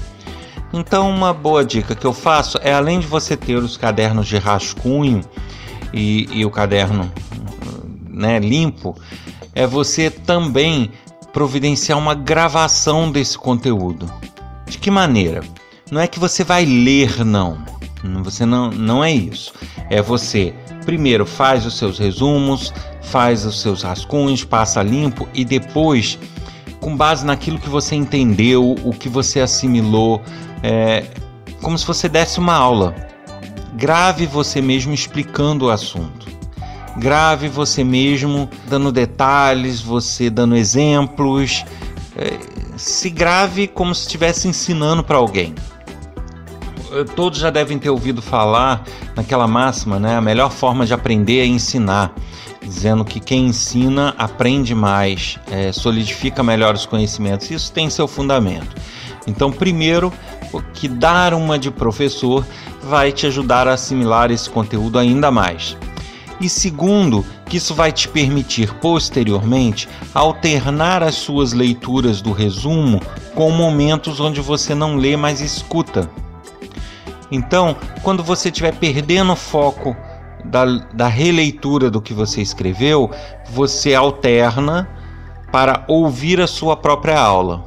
Então, 0.74 1.10
uma 1.10 1.34
boa 1.34 1.64
dica 1.64 1.96
que 1.96 2.06
eu 2.06 2.14
faço 2.14 2.58
é 2.62 2.74
além 2.74 3.00
de 3.00 3.08
você 3.08 3.38
ter 3.38 3.56
os 3.56 3.78
cadernos 3.78 4.28
de 4.28 4.38
rascunho 4.38 5.22
e, 5.94 6.28
e 6.32 6.46
o 6.46 6.50
caderno 6.50 7.12
né, 8.10 8.40
limpo, 8.40 8.96
é 9.54 9.68
você 9.68 10.10
também 10.10 10.92
providenciar 11.32 11.98
uma 11.98 12.16
gravação 12.16 13.12
desse 13.12 13.38
conteúdo. 13.38 14.12
De 14.66 14.78
que 14.78 14.90
maneira? 14.90 15.42
Não 15.92 16.02
é 16.02 16.08
que 16.08 16.20
você 16.20 16.44
vai 16.44 16.66
ler, 16.66 17.24
não 17.24 17.76
você 18.24 18.46
não, 18.46 18.70
não 18.70 19.04
é 19.04 19.12
isso. 19.12 19.54
É 19.90 20.02
você 20.02 20.54
primeiro 20.86 21.26
faz 21.26 21.66
os 21.66 21.78
seus 21.78 21.98
resumos, 21.98 22.74
faz 23.02 23.46
os 23.46 23.62
seus 23.62 23.82
rascunhos, 23.84 24.44
passa 24.44 24.82
limpo 24.82 25.28
e 25.34 25.44
depois, 25.44 26.20
com 26.80 26.96
base 26.96 27.26
naquilo 27.26 27.60
que 27.60 27.70
você 27.70 27.96
entendeu, 27.96 28.76
o 28.84 28.92
que 28.92 29.10
você 29.10 29.40
assimilou, 29.40 30.22
é 30.62 31.06
como 31.62 31.78
se 31.78 31.86
você 31.86 32.08
desse 32.08 32.40
uma 32.40 32.54
aula. 32.54 32.96
Grave 33.74 34.26
você 34.26 34.62
mesmo 34.62 34.94
explicando 34.94 35.66
o 35.66 35.70
assunto. 35.70 36.28
Grave 36.98 37.50
você 37.50 37.84
mesmo 37.84 38.50
dando 38.70 38.92
detalhes, 38.92 39.82
você 39.82 40.30
dando 40.30 40.56
exemplos. 40.56 41.66
É, 42.16 42.38
se 42.78 43.10
grave 43.10 43.68
como 43.68 43.94
se 43.94 44.04
estivesse 44.04 44.48
ensinando 44.48 45.04
para 45.04 45.18
alguém 45.18 45.54
todos 47.04 47.40
já 47.40 47.50
devem 47.50 47.78
ter 47.78 47.90
ouvido 47.90 48.22
falar 48.22 48.84
naquela 49.16 49.48
máxima, 49.48 50.00
né? 50.00 50.16
A 50.16 50.22
melhor 50.22 50.52
forma 50.52 50.86
de 50.86 50.94
aprender 50.94 51.40
é 51.42 51.46
ensinar, 51.46 52.14
dizendo 52.62 53.04
que 53.04 53.20
quem 53.20 53.48
ensina 53.48 54.16
aprende 54.18 54.74
mais, 54.74 55.38
é, 55.52 55.72
solidifica 55.72 56.42
melhor 56.44 56.76
os 56.76 56.86
conhecimentos. 56.86 57.50
Isso 57.52 57.72
tem 57.72 57.90
seu 57.90 58.08
fundamento. 58.08 58.76
Então, 59.28 59.52
primeiro, 59.52 60.14
que 60.74 60.88
dar 60.88 61.34
uma 61.34 61.58
de 61.60 61.72
professor 61.72 62.46
vai 62.84 63.12
te 63.12 63.26
ajudar 63.26 63.68
a 63.68 63.74
assimilar 63.74 64.32
esse 64.32 64.50
conteúdo 64.50 65.00
ainda 65.00 65.32
mais. 65.32 65.76
E 66.40 66.50
segundo, 66.50 67.26
que 67.48 67.58
isso 67.58 67.74
vai 67.74 67.92
te 67.92 68.08
permitir 68.08 68.74
posteriormente 68.76 69.88
alternar 70.14 71.02
as 71.02 71.16
suas 71.16 71.54
leituras 71.54 72.22
do 72.22 72.32
resumo 72.32 73.02
com 73.34 73.52
momentos 73.52 74.20
onde 74.20 74.42
você 74.42 74.76
não 74.76 74.98
lê, 74.98 75.16
mas 75.16 75.42
escuta. 75.42 76.10
Então, 77.32 77.76
quando 78.02 78.24
você 78.24 78.50
estiver 78.50 78.76
perdendo 78.76 79.34
o 79.34 79.36
foco 79.36 79.96
da, 80.44 80.66
da 80.94 81.08
releitura 81.08 81.90
do 81.90 82.02
que 82.02 82.14
você 82.14 82.42
escreveu, 82.42 83.10
você 83.50 83.96
alterna 83.96 84.88
para 85.52 85.86
ouvir 85.88 86.42
a 86.42 86.48
sua 86.48 86.76
própria 86.76 87.20
aula. 87.20 87.66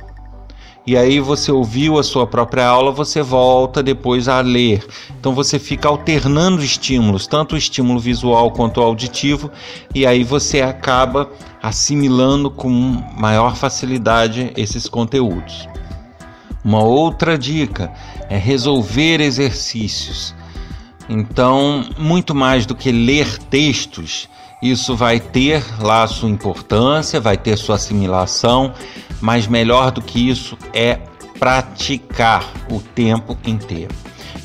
E 0.86 0.96
aí 0.96 1.20
você 1.20 1.52
ouviu 1.52 1.98
a 1.98 2.02
sua 2.02 2.26
própria 2.26 2.66
aula, 2.66 2.90
você 2.90 3.20
volta 3.20 3.82
depois 3.82 4.26
a 4.26 4.40
ler. 4.40 4.86
Então 5.20 5.34
você 5.34 5.58
fica 5.58 5.86
alternando 5.86 6.64
estímulos, 6.64 7.26
tanto 7.26 7.54
o 7.54 7.58
estímulo 7.58 8.00
visual 8.00 8.50
quanto 8.52 8.80
o 8.80 8.82
auditivo, 8.82 9.50
e 9.94 10.06
aí 10.06 10.24
você 10.24 10.62
acaba 10.62 11.28
assimilando 11.62 12.50
com 12.50 12.70
maior 13.18 13.54
facilidade 13.54 14.50
esses 14.56 14.88
conteúdos. 14.88 15.68
Uma 16.64 16.82
outra 16.82 17.36
dica 17.36 17.92
é 18.28 18.36
resolver 18.36 19.20
exercícios. 19.20 20.34
Então, 21.08 21.88
muito 21.98 22.34
mais 22.34 22.66
do 22.66 22.74
que 22.74 22.92
ler 22.92 23.38
textos, 23.44 24.28
isso 24.62 24.94
vai 24.94 25.18
ter 25.18 25.64
lá 25.80 26.06
sua 26.06 26.28
importância, 26.28 27.20
vai 27.20 27.36
ter 27.36 27.56
sua 27.56 27.76
assimilação, 27.76 28.74
mas 29.20 29.46
melhor 29.46 29.90
do 29.90 30.02
que 30.02 30.28
isso 30.28 30.58
é 30.74 30.98
praticar 31.38 32.44
o 32.70 32.80
tempo 32.80 33.38
inteiro. 33.46 33.94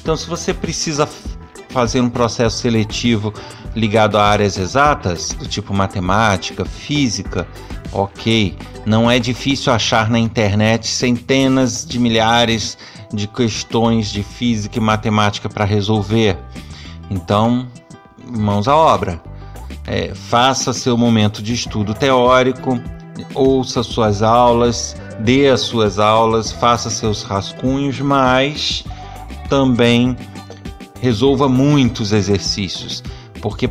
Então, 0.01 0.15
se 0.15 0.27
você 0.27 0.53
precisa 0.53 1.07
fazer 1.69 1.99
um 1.99 2.09
processo 2.09 2.59
seletivo 2.59 3.33
ligado 3.75 4.17
a 4.17 4.23
áreas 4.23 4.57
exatas, 4.57 5.29
do 5.29 5.47
tipo 5.47 5.73
matemática, 5.73 6.63
física, 6.63 7.47
ok. 7.91 8.55
Não 8.85 9.09
é 9.09 9.17
difícil 9.17 9.73
achar 9.73 10.09
na 10.09 10.19
internet 10.19 10.87
centenas 10.87 11.85
de 11.85 11.97
milhares 11.97 12.77
de 12.77 12.92
questões 13.27 14.11
de 14.11 14.23
física 14.23 14.77
e 14.77 14.81
matemática 14.81 15.47
para 15.47 15.65
resolver. 15.65 16.37
Então, 17.09 17.67
mãos 18.25 18.67
à 18.67 18.75
obra. 18.75 19.21
É, 19.85 20.13
faça 20.15 20.71
seu 20.71 20.97
momento 20.97 21.43
de 21.43 21.53
estudo 21.53 21.93
teórico, 21.93 22.79
ouça 23.33 23.83
suas 23.83 24.21
aulas, 24.21 24.95
dê 25.19 25.49
as 25.49 25.61
suas 25.61 25.99
aulas, 25.99 26.51
faça 26.51 26.89
seus 26.89 27.23
rascunhos, 27.23 27.99
mas 27.99 28.85
também 29.49 30.15
resolva 31.01 31.49
muitos 31.49 32.13
exercícios, 32.13 33.03
porque 33.41 33.69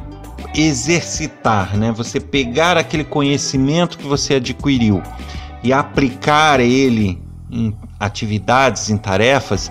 exercitar, 0.54 1.76
né? 1.76 1.92
Você 1.92 2.20
pegar 2.20 2.76
aquele 2.76 3.04
conhecimento 3.04 3.96
que 3.96 4.06
você 4.06 4.34
adquiriu 4.34 5.02
e 5.62 5.72
aplicar 5.72 6.60
ele 6.60 7.22
em 7.50 7.74
atividades, 8.04 8.90
em 8.90 8.96
tarefas, 8.96 9.70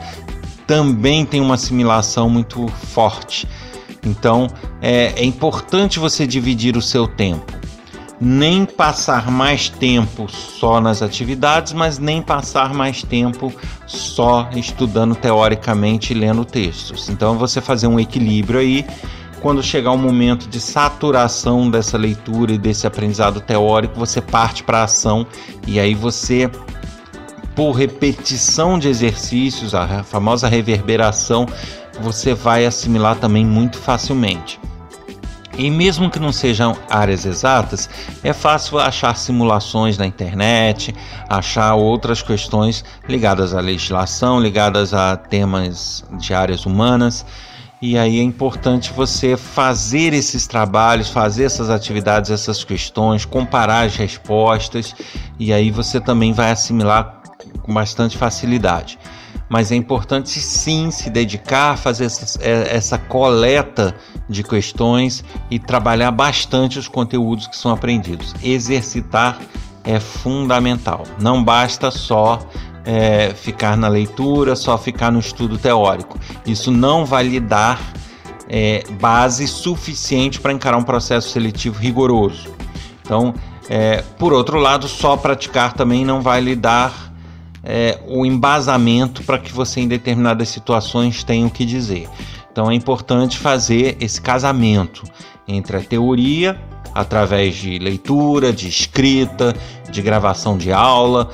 também 0.66 1.26
tem 1.26 1.42
uma 1.42 1.56
assimilação 1.56 2.30
muito 2.30 2.68
forte. 2.68 3.48
Então 4.06 4.48
é, 4.82 5.14
é 5.16 5.24
importante 5.24 6.00
você 6.00 6.26
dividir 6.26 6.78
o 6.78 6.82
seu 6.82 7.08
tempo. 7.08 7.60
Nem 8.24 8.66
passar 8.66 9.32
mais 9.32 9.68
tempo 9.68 10.30
só 10.30 10.80
nas 10.80 11.02
atividades, 11.02 11.74
mas 11.74 11.98
nem 11.98 12.22
passar 12.22 12.72
mais 12.72 13.02
tempo 13.02 13.52
só 13.88 14.48
estudando 14.56 15.16
teoricamente 15.16 16.14
e 16.14 16.16
lendo 16.16 16.46
textos. 16.46 17.10
Então 17.10 17.38
você 17.38 17.60
fazer 17.60 17.88
um 17.88 18.00
equilíbrio 18.00 18.60
aí 18.60 18.86
quando 19.42 19.64
chegar 19.64 19.92
o 19.92 19.98
momento 19.98 20.48
de 20.48 20.60
saturação 20.60 21.70
dessa 21.70 21.98
leitura 21.98 22.54
e 22.54 22.58
desse 22.60 22.86
aprendizado 22.86 23.42
teórico, 23.42 24.00
você 24.00 24.22
parte 24.22 24.64
para 24.64 24.80
a 24.80 24.84
ação 24.84 25.26
e 25.66 25.80
aí 25.80 25.96
você, 25.96 26.50
por 27.56 27.72
repetição 27.74 28.80
de 28.80 28.88
exercícios, 28.88 29.76
a 29.76 30.04
famosa 30.04 30.48
reverberação, 30.48 31.46
você 32.00 32.34
vai 32.34 32.66
assimilar 32.66 33.16
também 33.18 33.46
muito 33.46 33.78
facilmente. 33.78 34.60
E 35.58 35.70
mesmo 35.70 36.10
que 36.10 36.18
não 36.18 36.32
sejam 36.32 36.78
áreas 36.90 37.26
exatas, 37.26 37.90
é 38.24 38.32
fácil 38.32 38.80
achar 38.80 39.16
simulações 39.18 39.98
na 39.98 40.08
internet, 40.08 40.96
achar 41.28 41.76
outras 41.76 42.22
questões 42.22 42.86
ligadas 43.08 43.54
à 43.54 43.60
legislação, 43.60 44.40
ligadas 44.40 44.94
a 44.94 45.18
temas 45.18 46.06
de 46.14 46.34
áreas 46.34 46.66
humanas. 46.66 47.26
E 47.82 47.98
aí 47.98 48.20
é 48.20 48.24
importante 48.24 48.94
você 48.94 49.36
fazer 49.36 50.14
esses 50.14 50.48
trabalhos, 50.48 51.10
fazer 51.10 51.44
essas 51.46 51.70
atividades, 51.70 52.32
essas 52.32 52.64
questões, 52.64 53.26
comparar 53.26 53.86
as 53.86 53.96
respostas, 53.96 54.96
e 55.38 55.52
aí 55.52 55.70
você 55.70 56.00
também 56.00 56.32
vai 56.32 56.52
assimilar 56.52 57.21
com 57.62 57.74
bastante 57.74 58.18
facilidade. 58.18 58.98
Mas 59.50 59.72
é 59.72 59.76
importante 59.76 60.30
sim 60.40 60.92
se 60.92 61.10
dedicar 61.10 61.72
a 61.72 61.78
fazer 61.78 62.06
essa, 62.06 62.40
é, 62.42 62.76
essa 62.76 62.98
coleta 62.98 63.94
de 64.30 64.44
questões 64.44 65.24
e 65.50 65.60
trabalhar 65.60 66.12
bastante 66.12 66.80
os 66.80 66.88
conteúdos 66.88 67.48
que 67.48 67.58
são 67.58 67.72
aprendidos. 67.72 68.34
Exercitar 68.42 69.40
é 69.84 70.00
fundamental. 70.00 71.04
Não 71.20 71.44
basta 71.44 71.92
só 71.92 72.40
é, 72.86 73.34
ficar 73.34 73.76
na 73.76 73.88
leitura, 73.88 74.56
só 74.56 74.78
ficar 74.78 75.12
no 75.12 75.20
estudo 75.20 75.58
teórico. 75.58 76.20
Isso 76.46 76.72
não 76.72 77.06
vai 77.06 77.24
lhe 77.24 77.40
dar 77.40 77.80
é, 78.48 78.84
base 79.00 79.48
suficiente 79.48 80.40
para 80.40 80.52
encarar 80.52 80.78
um 80.78 80.84
processo 80.84 81.30
seletivo 81.30 81.80
rigoroso. 81.80 82.50
Então, 83.04 83.34
é, 83.70 84.04
por 84.18 84.34
outro 84.34 84.60
lado, 84.60 84.88
só 84.88 85.16
praticar 85.16 85.74
também 85.74 86.04
não 86.04 86.22
vai 86.22 86.42
lhe 86.42 86.56
dar 86.56 87.11
é, 87.64 88.00
o 88.08 88.26
embasamento 88.26 89.24
para 89.24 89.38
que 89.38 89.52
você, 89.52 89.82
em 89.82 89.88
determinadas 89.88 90.50
situações, 90.50 91.24
tenha 91.24 91.46
o 91.46 91.52
que 91.52 91.66
dizer. 91.66 92.08
Então, 92.52 92.70
é 92.70 92.76
importante 92.76 93.38
fazer 93.38 93.98
esse 94.00 94.20
casamento 94.20 95.04
entre 95.48 95.78
a 95.78 95.82
teoria 95.82 96.60
através 96.94 97.56
de 97.56 97.80
leitura, 97.80 98.52
de 98.52 98.68
escrita, 98.68 99.56
de 99.90 100.02
gravação 100.02 100.58
de 100.58 100.72
aula, 100.72 101.30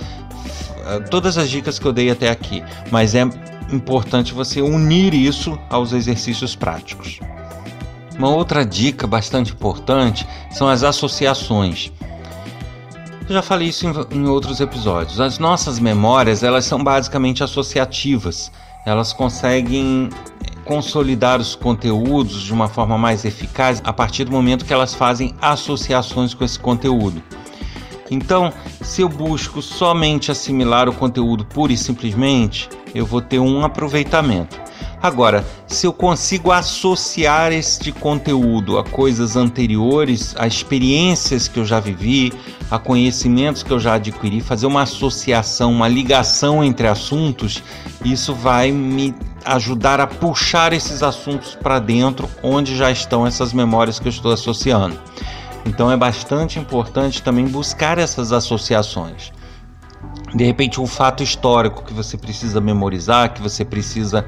eh, 0.86 1.00
todas 1.10 1.38
as 1.38 1.50
dicas 1.50 1.80
que 1.80 1.86
eu 1.86 1.94
dei 1.94 2.12
até 2.12 2.30
aqui, 2.30 2.64
mas 2.92 3.16
é 3.16 3.24
importante 3.72 4.34
você 4.34 4.62
unir 4.62 5.14
isso 5.14 5.58
aos 5.70 5.94
exercícios 5.94 6.56
práticos. 6.56 7.20
Uma 8.18 8.30
outra 8.30 8.66
dica 8.66 9.06
bastante 9.06 9.52
importante 9.52 10.28
são 10.52 10.68
as 10.68 10.84
associações. 10.84 11.92
Já 13.30 13.42
falei 13.42 13.68
isso 13.68 13.86
em, 13.86 14.18
em 14.18 14.26
outros 14.26 14.62
episódios. 14.62 15.20
As 15.20 15.38
nossas 15.38 15.80
memórias, 15.80 16.44
elas 16.44 16.64
são 16.66 16.82
basicamente 16.82 17.44
associativas. 17.44 18.52
Elas 18.86 19.12
conseguem 19.12 20.10
consolidar 20.64 21.42
os 21.42 21.54
conteúdos 21.54 22.42
de 22.44 22.54
uma 22.54 22.70
forma 22.70 22.98
mais 22.98 23.26
eficaz 23.26 23.82
a 23.84 23.92
partir 23.92 24.24
do 24.24 24.32
momento 24.32 24.64
que 24.64 24.74
elas 24.74 24.94
fazem 24.94 25.34
associações 25.42 26.34
com 26.34 26.44
esse 26.44 26.58
conteúdo. 26.58 27.22
Então, 28.10 28.54
se 28.82 29.02
eu 29.02 29.10
busco 29.10 29.62
somente 29.62 30.32
assimilar 30.32 30.88
o 30.88 30.94
conteúdo 30.94 31.44
pura 31.44 31.74
e 31.74 31.78
simplesmente, 31.78 32.70
eu 32.96 33.06
vou 33.06 33.22
ter 33.22 33.40
um 33.40 33.66
aproveitamento. 33.66 34.67
Agora, 35.02 35.46
se 35.68 35.86
eu 35.86 35.94
consigo 35.94 36.52
associar 36.52 37.52
este 37.52 37.92
conteúdo 37.92 38.80
a 38.80 38.84
coisas 38.84 39.36
anteriores, 39.36 40.36
a 40.40 40.48
experiências 40.48 41.48
que 41.48 41.60
eu 41.60 41.66
já 41.66 41.80
vivi, 41.80 42.34
a 42.72 42.80
conhecimentos 42.80 43.62
que 43.62 43.72
eu 43.72 43.80
já 43.80 43.94
adquiri, 43.94 44.42
fazer 44.42 44.66
uma 44.66 44.82
associação, 44.82 45.72
uma 45.72 45.88
ligação 45.88 46.64
entre 46.64 46.88
assuntos, 46.88 47.62
isso 48.04 48.34
vai 48.34 48.72
me 48.72 49.14
ajudar 49.46 50.00
a 50.02 50.08
puxar 50.08 50.74
esses 50.74 51.04
assuntos 51.04 51.56
para 51.56 51.78
dentro 51.78 52.28
onde 52.42 52.76
já 52.76 52.90
estão 52.90 53.26
essas 53.26 53.54
memórias 53.54 54.00
que 54.00 54.08
eu 54.08 54.12
estou 54.12 54.32
associando. 54.32 55.00
Então 55.64 55.92
é 55.92 55.98
bastante 55.98 56.58
importante 56.58 57.22
também 57.22 57.46
buscar 57.46 58.00
essas 58.00 58.32
associações. 58.32 59.32
De 60.34 60.44
repente, 60.44 60.82
um 60.82 60.88
fato 60.88 61.24
histórico 61.24 61.84
que 61.84 61.94
você 61.94 62.18
precisa 62.18 62.60
memorizar, 62.60 63.34
que 63.34 63.42
você 63.42 63.64
precisa 63.64 64.26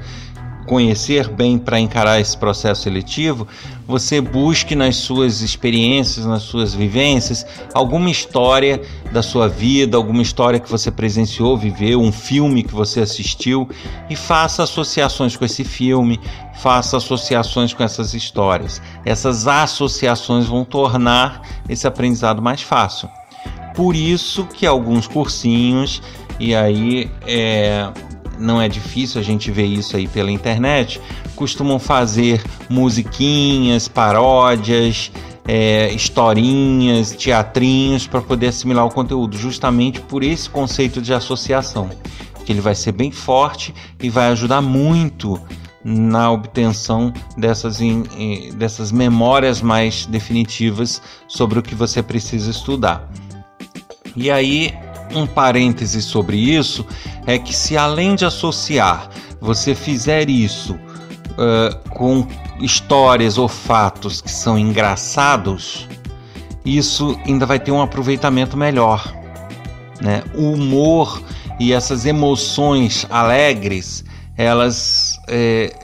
conhecer 0.70 1.28
bem 1.28 1.58
para 1.58 1.80
encarar 1.80 2.20
esse 2.20 2.36
processo 2.36 2.82
seletivo, 2.82 3.44
você 3.88 4.20
busque 4.20 4.76
nas 4.76 4.94
suas 4.94 5.40
experiências, 5.40 6.24
nas 6.24 6.42
suas 6.44 6.72
vivências, 6.72 7.44
alguma 7.74 8.08
história 8.08 8.80
da 9.10 9.20
sua 9.20 9.48
vida, 9.48 9.96
alguma 9.96 10.22
história 10.22 10.60
que 10.60 10.70
você 10.70 10.88
presenciou, 10.88 11.58
viveu, 11.58 12.00
um 12.00 12.12
filme 12.12 12.62
que 12.62 12.72
você 12.72 13.00
assistiu 13.00 13.68
e 14.08 14.14
faça 14.14 14.62
associações 14.62 15.36
com 15.36 15.44
esse 15.44 15.64
filme, 15.64 16.20
faça 16.62 16.98
associações 16.98 17.74
com 17.74 17.82
essas 17.82 18.14
histórias. 18.14 18.80
Essas 19.04 19.48
associações 19.48 20.46
vão 20.46 20.64
tornar 20.64 21.42
esse 21.68 21.84
aprendizado 21.84 22.40
mais 22.40 22.62
fácil. 22.62 23.08
Por 23.74 23.96
isso 23.96 24.46
que 24.46 24.64
alguns 24.64 25.08
cursinhos, 25.08 26.00
e 26.38 26.54
aí 26.54 27.10
é, 27.26 27.90
não 28.40 28.60
é 28.60 28.68
difícil 28.68 29.20
a 29.20 29.24
gente 29.24 29.50
ver 29.50 29.66
isso 29.66 29.96
aí 29.96 30.08
pela 30.08 30.30
internet, 30.30 31.00
costumam 31.36 31.78
fazer 31.78 32.42
musiquinhas, 32.68 33.86
paródias, 33.86 35.12
é, 35.46 35.92
historinhas, 35.92 37.10
teatrinhos 37.12 38.06
para 38.06 38.20
poder 38.20 38.48
assimilar 38.48 38.86
o 38.86 38.90
conteúdo, 38.90 39.36
justamente 39.36 40.00
por 40.00 40.22
esse 40.22 40.48
conceito 40.48 41.00
de 41.00 41.12
associação, 41.12 41.90
que 42.44 42.52
ele 42.52 42.60
vai 42.60 42.74
ser 42.74 42.92
bem 42.92 43.10
forte 43.10 43.74
e 44.00 44.08
vai 44.08 44.28
ajudar 44.28 44.60
muito 44.60 45.40
na 45.82 46.30
obtenção 46.30 47.12
dessas, 47.36 47.78
dessas 48.54 48.92
memórias 48.92 49.62
mais 49.62 50.06
definitivas 50.06 51.00
sobre 51.26 51.58
o 51.58 51.62
que 51.62 51.74
você 51.74 52.02
precisa 52.02 52.50
estudar. 52.50 53.08
E 54.14 54.30
aí 54.30 54.74
um 55.14 55.26
parêntese 55.26 56.02
sobre 56.02 56.36
isso 56.36 56.86
é 57.26 57.38
que 57.38 57.54
se 57.54 57.76
além 57.76 58.14
de 58.14 58.24
associar 58.24 59.08
você 59.40 59.74
fizer 59.74 60.28
isso 60.28 60.74
uh, 60.74 61.90
com 61.90 62.26
histórias 62.60 63.38
ou 63.38 63.48
fatos 63.48 64.20
que 64.20 64.30
são 64.30 64.58
engraçados, 64.58 65.88
isso 66.64 67.18
ainda 67.26 67.46
vai 67.46 67.58
ter 67.58 67.72
um 67.72 67.80
aproveitamento 67.80 68.56
melhor. 68.56 69.12
Né? 70.00 70.22
O 70.34 70.52
humor 70.52 71.22
e 71.58 71.72
essas 71.72 72.06
emoções 72.06 73.06
alegres, 73.10 74.04
elas 74.36 75.18
é, 75.28 75.74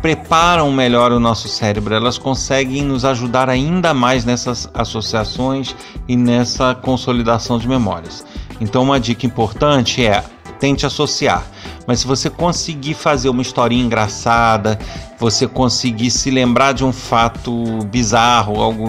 preparam 0.00 0.72
melhor 0.72 1.12
o 1.12 1.20
nosso 1.20 1.48
cérebro, 1.48 1.94
elas 1.94 2.18
conseguem 2.18 2.82
nos 2.82 3.04
ajudar 3.04 3.48
ainda 3.48 3.92
mais 3.92 4.24
nessas 4.24 4.68
associações 4.74 5.74
e 6.08 6.16
nessa 6.16 6.74
consolidação 6.74 7.58
de 7.58 7.68
memórias. 7.68 8.24
Então, 8.60 8.82
uma 8.82 9.00
dica 9.00 9.26
importante 9.26 10.04
é 10.04 10.22
tente 10.58 10.84
associar. 10.84 11.44
Mas 11.86 12.00
se 12.00 12.06
você 12.06 12.28
conseguir 12.28 12.94
fazer 12.94 13.30
uma 13.30 13.42
historinha 13.42 13.82
engraçada, 13.82 14.78
você 15.18 15.48
conseguir 15.48 16.10
se 16.10 16.30
lembrar 16.30 16.72
de 16.72 16.84
um 16.84 16.92
fato 16.92 17.64
bizarro, 17.86 18.60
algo 18.60 18.86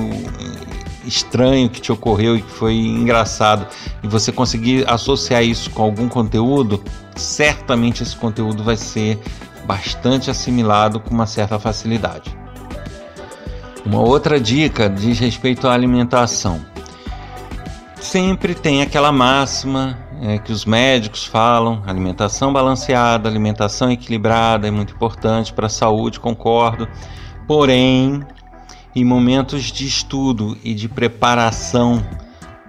estranho 1.05 1.69
que 1.69 1.81
te 1.81 1.91
ocorreu 1.91 2.35
e 2.37 2.41
que 2.41 2.51
foi 2.51 2.75
engraçado, 2.75 3.65
e 4.03 4.07
você 4.07 4.31
conseguir 4.31 4.87
associar 4.87 5.43
isso 5.43 5.69
com 5.71 5.81
algum 5.81 6.07
conteúdo, 6.07 6.83
certamente 7.15 8.03
esse 8.03 8.15
conteúdo 8.15 8.63
vai 8.63 8.77
ser 8.77 9.19
bastante 9.65 10.29
assimilado 10.29 10.99
com 10.99 11.13
uma 11.13 11.25
certa 11.25 11.57
facilidade. 11.57 12.35
Uma 13.85 13.99
outra 13.99 14.39
dica 14.39 14.89
diz 14.89 15.17
respeito 15.17 15.67
à 15.67 15.73
alimentação. 15.73 16.70
Sempre 18.01 18.55
tem 18.55 18.81
aquela 18.81 19.11
máxima 19.11 19.97
é, 20.21 20.39
que 20.39 20.51
os 20.51 20.65
médicos 20.65 21.23
falam: 21.23 21.83
alimentação 21.85 22.51
balanceada, 22.51 23.29
alimentação 23.29 23.91
equilibrada 23.91 24.67
é 24.67 24.71
muito 24.71 24.93
importante 24.93 25.53
para 25.53 25.67
a 25.67 25.69
saúde, 25.69 26.19
concordo. 26.19 26.87
Porém, 27.47 28.25
em 28.95 29.05
momentos 29.05 29.65
de 29.65 29.85
estudo 29.85 30.57
e 30.63 30.73
de 30.73 30.89
preparação 30.89 32.03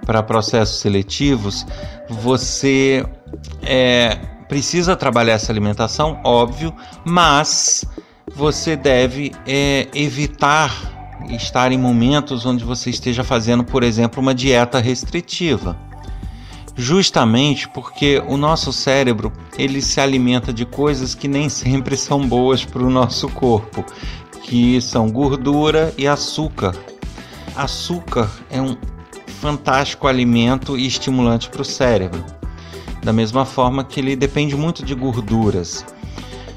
para 0.05 0.23
processos 0.23 0.81
seletivos, 0.81 1.67
você 2.11 3.05
é, 3.63 4.19
precisa 4.49 4.95
trabalhar 4.95 5.35
essa 5.35 5.51
alimentação, 5.51 6.21
óbvio, 6.23 6.75
mas 7.07 7.87
você 8.35 8.77
deve 8.77 9.33
é, 9.47 9.89
evitar 9.95 11.02
estar 11.31 11.73
em 11.73 11.79
momentos 11.79 12.45
onde 12.47 12.65
você 12.65 12.91
esteja 12.91 13.25
fazendo, 13.25 13.65
por 13.65 13.83
exemplo, 13.83 14.21
uma 14.21 14.35
dieta 14.35 14.79
restritiva. 14.79 15.77
Justamente 16.75 17.69
porque 17.69 18.23
o 18.27 18.37
nosso 18.37 18.73
cérebro 18.73 19.33
ele 19.59 19.83
se 19.83 20.01
alimenta 20.01 20.53
de 20.53 20.65
coisas 20.65 21.15
que 21.15 21.29
nem 21.29 21.49
sempre 21.49 21.97
são 21.97 22.27
boas 22.27 22.65
para 22.65 22.83
o 22.83 22.91
nosso 22.91 23.29
corpo 23.29 23.85
que 24.43 24.81
são 24.81 25.11
gordura 25.11 25.95
e 25.97 26.07
açúcar. 26.07 26.75
Açúcar 27.55 28.31
é 28.51 28.61
um 28.61 28.77
fantástico 29.41 30.07
alimento 30.07 30.79
e 30.79 30.87
estimulante 30.87 31.49
para 31.49 31.63
o 31.63 31.65
cérebro, 31.65 32.25
da 33.03 33.13
mesma 33.13 33.45
forma 33.45 33.85
que 33.85 34.01
ele 34.01 34.15
depende 34.15 34.55
muito 34.57 34.85
de 34.85 34.95
gorduras. 34.95 35.85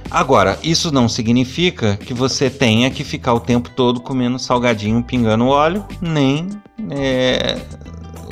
Agora, 0.09 0.57
isso 0.63 0.91
não 0.91 1.09
significa 1.09 1.97
que 1.97 2.13
você 2.13 2.49
tenha 2.49 2.89
que 2.89 3.03
ficar 3.03 3.33
o 3.33 3.39
tempo 3.39 3.69
todo 3.69 3.99
comendo 3.99 4.37
salgadinho 4.37 5.03
pingando 5.03 5.47
óleo, 5.47 5.85
nem 5.99 6.49
é, 6.91 7.57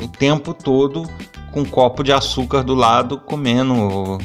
o 0.02 0.08
tempo 0.08 0.54
todo 0.54 1.08
com 1.52 1.60
um 1.60 1.64
copo 1.64 2.02
de 2.02 2.12
açúcar 2.12 2.62
do 2.62 2.74
lado 2.74 3.18
comendo, 3.18 4.18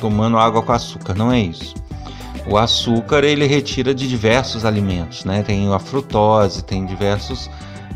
tomando 0.00 0.38
água 0.38 0.62
com 0.62 0.72
açúcar. 0.72 1.14
Não 1.14 1.32
é 1.32 1.40
isso. 1.40 1.74
O 2.46 2.56
açúcar 2.56 3.24
ele 3.24 3.46
retira 3.46 3.94
de 3.94 4.08
diversos 4.08 4.64
alimentos, 4.64 5.24
né? 5.24 5.42
Tem 5.42 5.72
a 5.72 5.78
frutose, 5.78 6.64
tem 6.64 6.86
diversos 6.86 7.50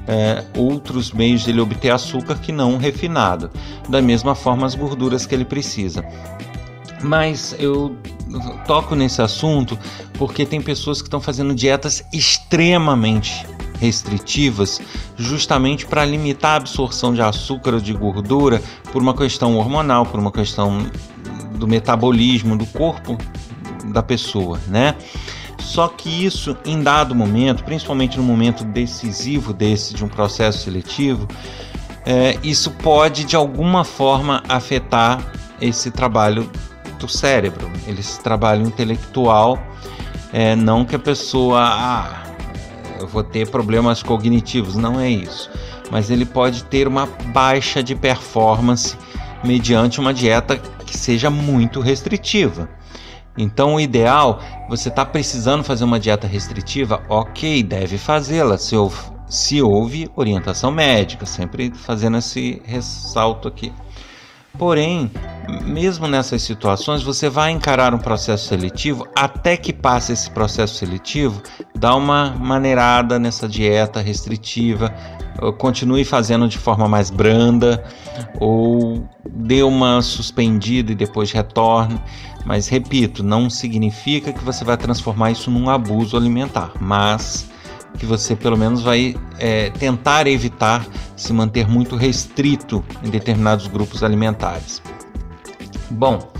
é, 0.06 0.44
outros 0.56 1.12
meios 1.12 1.42
de 1.42 1.50
ele 1.50 1.60
obter 1.60 1.90
açúcar 1.90 2.36
que 2.36 2.52
não 2.52 2.76
refinado. 2.76 3.50
Da 3.88 4.02
mesma 4.02 4.34
forma 4.34 4.66
as 4.66 4.74
gorduras 4.74 5.24
que 5.24 5.34
ele 5.34 5.44
precisa. 5.44 6.04
Mas 7.04 7.54
eu 7.58 7.94
toco 8.66 8.94
nesse 8.94 9.20
assunto 9.20 9.78
porque 10.14 10.46
tem 10.46 10.60
pessoas 10.60 11.02
que 11.02 11.06
estão 11.06 11.20
fazendo 11.20 11.54
dietas 11.54 12.02
extremamente 12.12 13.46
restritivas, 13.78 14.80
justamente 15.16 15.84
para 15.84 16.04
limitar 16.04 16.52
a 16.52 16.56
absorção 16.56 17.12
de 17.12 17.20
açúcar 17.20 17.74
ou 17.74 17.80
de 17.80 17.92
gordura 17.92 18.62
por 18.90 19.02
uma 19.02 19.14
questão 19.14 19.56
hormonal, 19.58 20.06
por 20.06 20.18
uma 20.18 20.32
questão 20.32 20.78
do 21.56 21.68
metabolismo 21.68 22.56
do 22.56 22.64
corpo 22.66 23.18
da 23.92 24.02
pessoa, 24.02 24.58
né? 24.68 24.94
Só 25.58 25.88
que 25.88 26.24
isso, 26.24 26.56
em 26.64 26.82
dado 26.82 27.14
momento, 27.14 27.64
principalmente 27.64 28.16
no 28.16 28.22
momento 28.22 28.64
decisivo 28.64 29.52
desse 29.52 29.92
de 29.92 30.04
um 30.04 30.08
processo 30.08 30.64
seletivo, 30.64 31.28
é, 32.06 32.38
isso 32.42 32.70
pode 32.70 33.24
de 33.24 33.36
alguma 33.36 33.84
forma 33.84 34.42
afetar 34.48 35.20
esse 35.60 35.90
trabalho 35.90 36.50
do 37.04 37.08
cérebro, 37.10 37.70
esse 37.86 38.20
trabalho 38.20 38.66
intelectual. 38.66 39.58
É, 40.32 40.56
não 40.56 40.84
que 40.84 40.96
a 40.96 40.98
pessoa, 40.98 41.60
ah, 41.60 42.22
eu 42.98 43.06
vou 43.06 43.22
ter 43.22 43.48
problemas 43.48 44.02
cognitivos, 44.02 44.74
não 44.74 44.98
é 44.98 45.08
isso. 45.08 45.50
Mas 45.90 46.10
ele 46.10 46.24
pode 46.24 46.64
ter 46.64 46.88
uma 46.88 47.06
baixa 47.26 47.82
de 47.82 47.94
performance 47.94 48.96
mediante 49.44 50.00
uma 50.00 50.12
dieta 50.12 50.56
que 50.56 50.96
seja 50.96 51.30
muito 51.30 51.80
restritiva. 51.80 52.68
Então, 53.36 53.74
o 53.74 53.80
ideal, 53.80 54.40
você 54.68 54.88
está 54.88 55.04
precisando 55.04 55.62
fazer 55.62 55.84
uma 55.84 56.00
dieta 56.00 56.26
restritiva, 56.26 57.02
ok, 57.08 57.62
deve 57.62 57.98
fazê-la, 57.98 58.56
se, 58.56 58.76
se 59.28 59.60
houve 59.60 60.08
orientação 60.16 60.70
médica, 60.70 61.26
sempre 61.26 61.72
fazendo 61.74 62.16
esse 62.16 62.62
ressalto 62.64 63.48
aqui. 63.48 63.72
Porém, 64.56 65.10
mesmo 65.64 66.06
nessas 66.06 66.42
situações, 66.42 67.02
você 67.02 67.28
vai 67.28 67.50
encarar 67.50 67.94
um 67.94 67.98
processo 67.98 68.48
seletivo, 68.48 69.06
até 69.16 69.56
que 69.56 69.72
passe 69.72 70.12
esse 70.12 70.30
processo 70.30 70.76
seletivo, 70.76 71.42
dá 71.74 71.94
uma 71.94 72.30
maneirada 72.30 73.18
nessa 73.18 73.48
dieta 73.48 74.00
restritiva, 74.00 74.94
continue 75.58 76.04
fazendo 76.04 76.48
de 76.48 76.58
forma 76.58 76.88
mais 76.88 77.10
branda, 77.10 77.84
ou 78.40 79.06
dê 79.28 79.62
uma 79.62 80.00
suspendida 80.00 80.92
e 80.92 80.94
depois 80.94 81.32
retorne. 81.32 82.00
Mas 82.46 82.68
repito, 82.68 83.22
não 83.22 83.48
significa 83.48 84.32
que 84.32 84.44
você 84.44 84.64
vai 84.64 84.76
transformar 84.76 85.30
isso 85.30 85.50
num 85.50 85.68
abuso 85.68 86.16
alimentar, 86.16 86.72
mas 86.78 87.50
que 87.98 88.06
você 88.06 88.34
pelo 88.34 88.56
menos 88.56 88.82
vai 88.82 89.16
é, 89.38 89.70
tentar 89.70 90.26
evitar 90.26 90.86
se 91.16 91.32
manter 91.32 91.68
muito 91.68 91.96
restrito 91.96 92.84
em 93.02 93.10
determinados 93.10 93.66
grupos 93.66 94.02
alimentares. 94.02 94.82
Bom, 95.90 96.32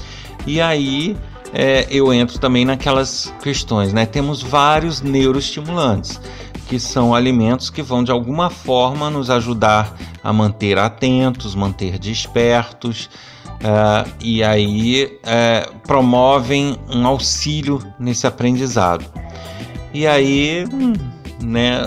e 0.46 0.60
aí 0.60 1.16
é, 1.52 1.86
eu 1.90 2.12
entro 2.12 2.38
também 2.38 2.64
naquelas 2.64 3.32
questões, 3.42 3.92
né? 3.92 4.04
Temos 4.04 4.42
vários 4.42 5.00
neuroestimulantes, 5.00 6.20
que 6.66 6.78
são 6.78 7.14
alimentos 7.14 7.70
que 7.70 7.82
vão 7.82 8.02
de 8.02 8.10
alguma 8.10 8.50
forma 8.50 9.08
nos 9.10 9.30
ajudar 9.30 9.94
a 10.22 10.32
manter 10.32 10.78
atentos, 10.78 11.54
manter 11.54 11.98
despertos, 11.98 13.08
Uh, 13.64 14.10
e 14.20 14.44
aí 14.44 15.06
uh, 15.06 15.78
promovem 15.86 16.76
um 16.86 17.06
auxílio 17.06 17.80
nesse 17.98 18.26
aprendizado. 18.26 19.06
E 19.94 20.06
aí, 20.06 20.66
né, 21.44 21.80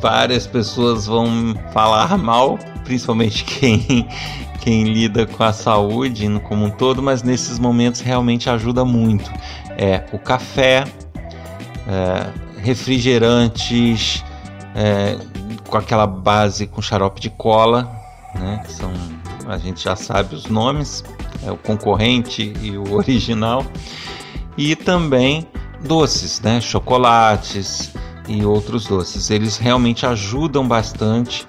várias 0.00 0.46
pessoas 0.46 1.06
vão 1.06 1.54
falar 1.72 2.16
mal, 2.16 2.58
principalmente 2.84 3.44
quem, 3.46 4.08
quem 4.60 4.84
lida 4.84 5.26
com 5.26 5.42
a 5.42 5.52
saúde 5.52 6.26
como 6.44 6.64
um 6.64 6.70
todo, 6.70 7.02
mas 7.02 7.22
nesses 7.22 7.58
momentos 7.58 8.00
realmente 8.00 8.48
ajuda 8.48 8.84
muito. 8.84 9.30
É 9.76 10.04
o 10.12 10.18
café, 10.18 10.84
é, 11.86 12.60
refrigerantes 12.60 14.24
é, 14.74 15.18
com 15.68 15.76
aquela 15.76 16.06
base 16.06 16.66
com 16.66 16.80
xarope 16.80 17.20
de 17.20 17.30
cola, 17.30 17.90
né, 18.34 18.62
que 18.64 18.72
são 18.72 18.92
a 19.46 19.58
gente 19.58 19.84
já 19.84 19.94
sabe 19.94 20.34
os 20.34 20.46
nomes, 20.46 21.04
é 21.44 21.52
o 21.52 21.56
concorrente 21.56 22.54
e 22.62 22.78
o 22.78 22.94
original, 22.96 23.64
e 24.56 24.74
também 24.74 25.46
doces, 25.86 26.40
né, 26.40 26.60
chocolates 26.60 27.92
e 28.28 28.44
outros 28.44 28.86
doces. 28.86 29.30
Eles 29.30 29.56
realmente 29.56 30.06
ajudam 30.06 30.66
bastante 30.66 31.46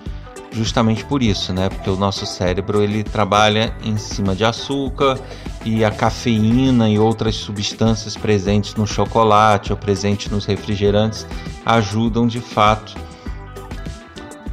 justamente 0.52 1.04
por 1.04 1.22
isso, 1.22 1.52
né? 1.54 1.70
Porque 1.70 1.90
o 1.90 1.98
nosso 1.98 2.26
cérebro 2.26 2.82
ele 2.82 3.04
trabalha 3.04 3.76
em 3.84 3.98
cima 3.98 4.34
de 4.34 4.46
açúcar 4.46 5.20
e 5.66 5.84
a 5.84 5.92
cafeína 5.92 6.90
e 6.90 6.98
outras 6.98 7.36
substâncias 7.36 8.16
presentes 8.16 8.76
no 8.76 8.88
chocolate 8.88 9.74
ou 9.74 9.78
presentes 9.78 10.32
nos 10.32 10.46
refrigerantes 10.46 11.28
ajudam 11.66 12.26
de 12.26 12.40
fato 12.40 12.96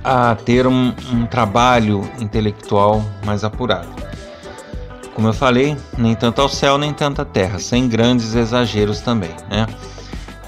a 0.02 0.34
ter 0.34 0.66
um, 0.66 0.92
um 1.12 1.26
trabalho 1.26 2.02
intelectual 2.18 3.04
mais 3.24 3.44
apurado. 3.44 3.88
Como 5.14 5.28
eu 5.28 5.32
falei, 5.32 5.76
nem 5.96 6.14
tanto 6.14 6.40
ao 6.40 6.48
céu, 6.48 6.78
nem 6.78 6.92
tanto 6.92 7.22
à 7.22 7.24
terra, 7.24 7.58
sem 7.58 7.88
grandes 7.88 8.34
exageros 8.34 9.00
também. 9.00 9.30
Né? 9.48 9.66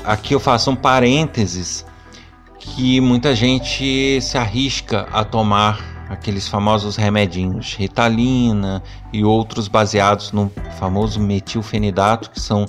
Aqui 0.05 0.35
eu 0.35 0.41
faço 0.41 0.71
um 0.71 0.77
parênteses 0.77 1.85
que 2.59 3.01
muita 3.01 3.35
gente 3.35 4.21
se 4.21 4.37
arrisca 4.37 5.09
a 5.11 5.25
tomar 5.25 5.95
aqueles 6.11 6.47
famosos 6.47 6.97
remedinhos 6.97 7.75
Ritalina 7.75 8.83
e 9.13 9.25
outros 9.25 9.67
baseados 9.67 10.31
no 10.31 10.53
famoso 10.79 11.19
metilfenidato, 11.19 12.31
que 12.31 12.39
são 12.39 12.67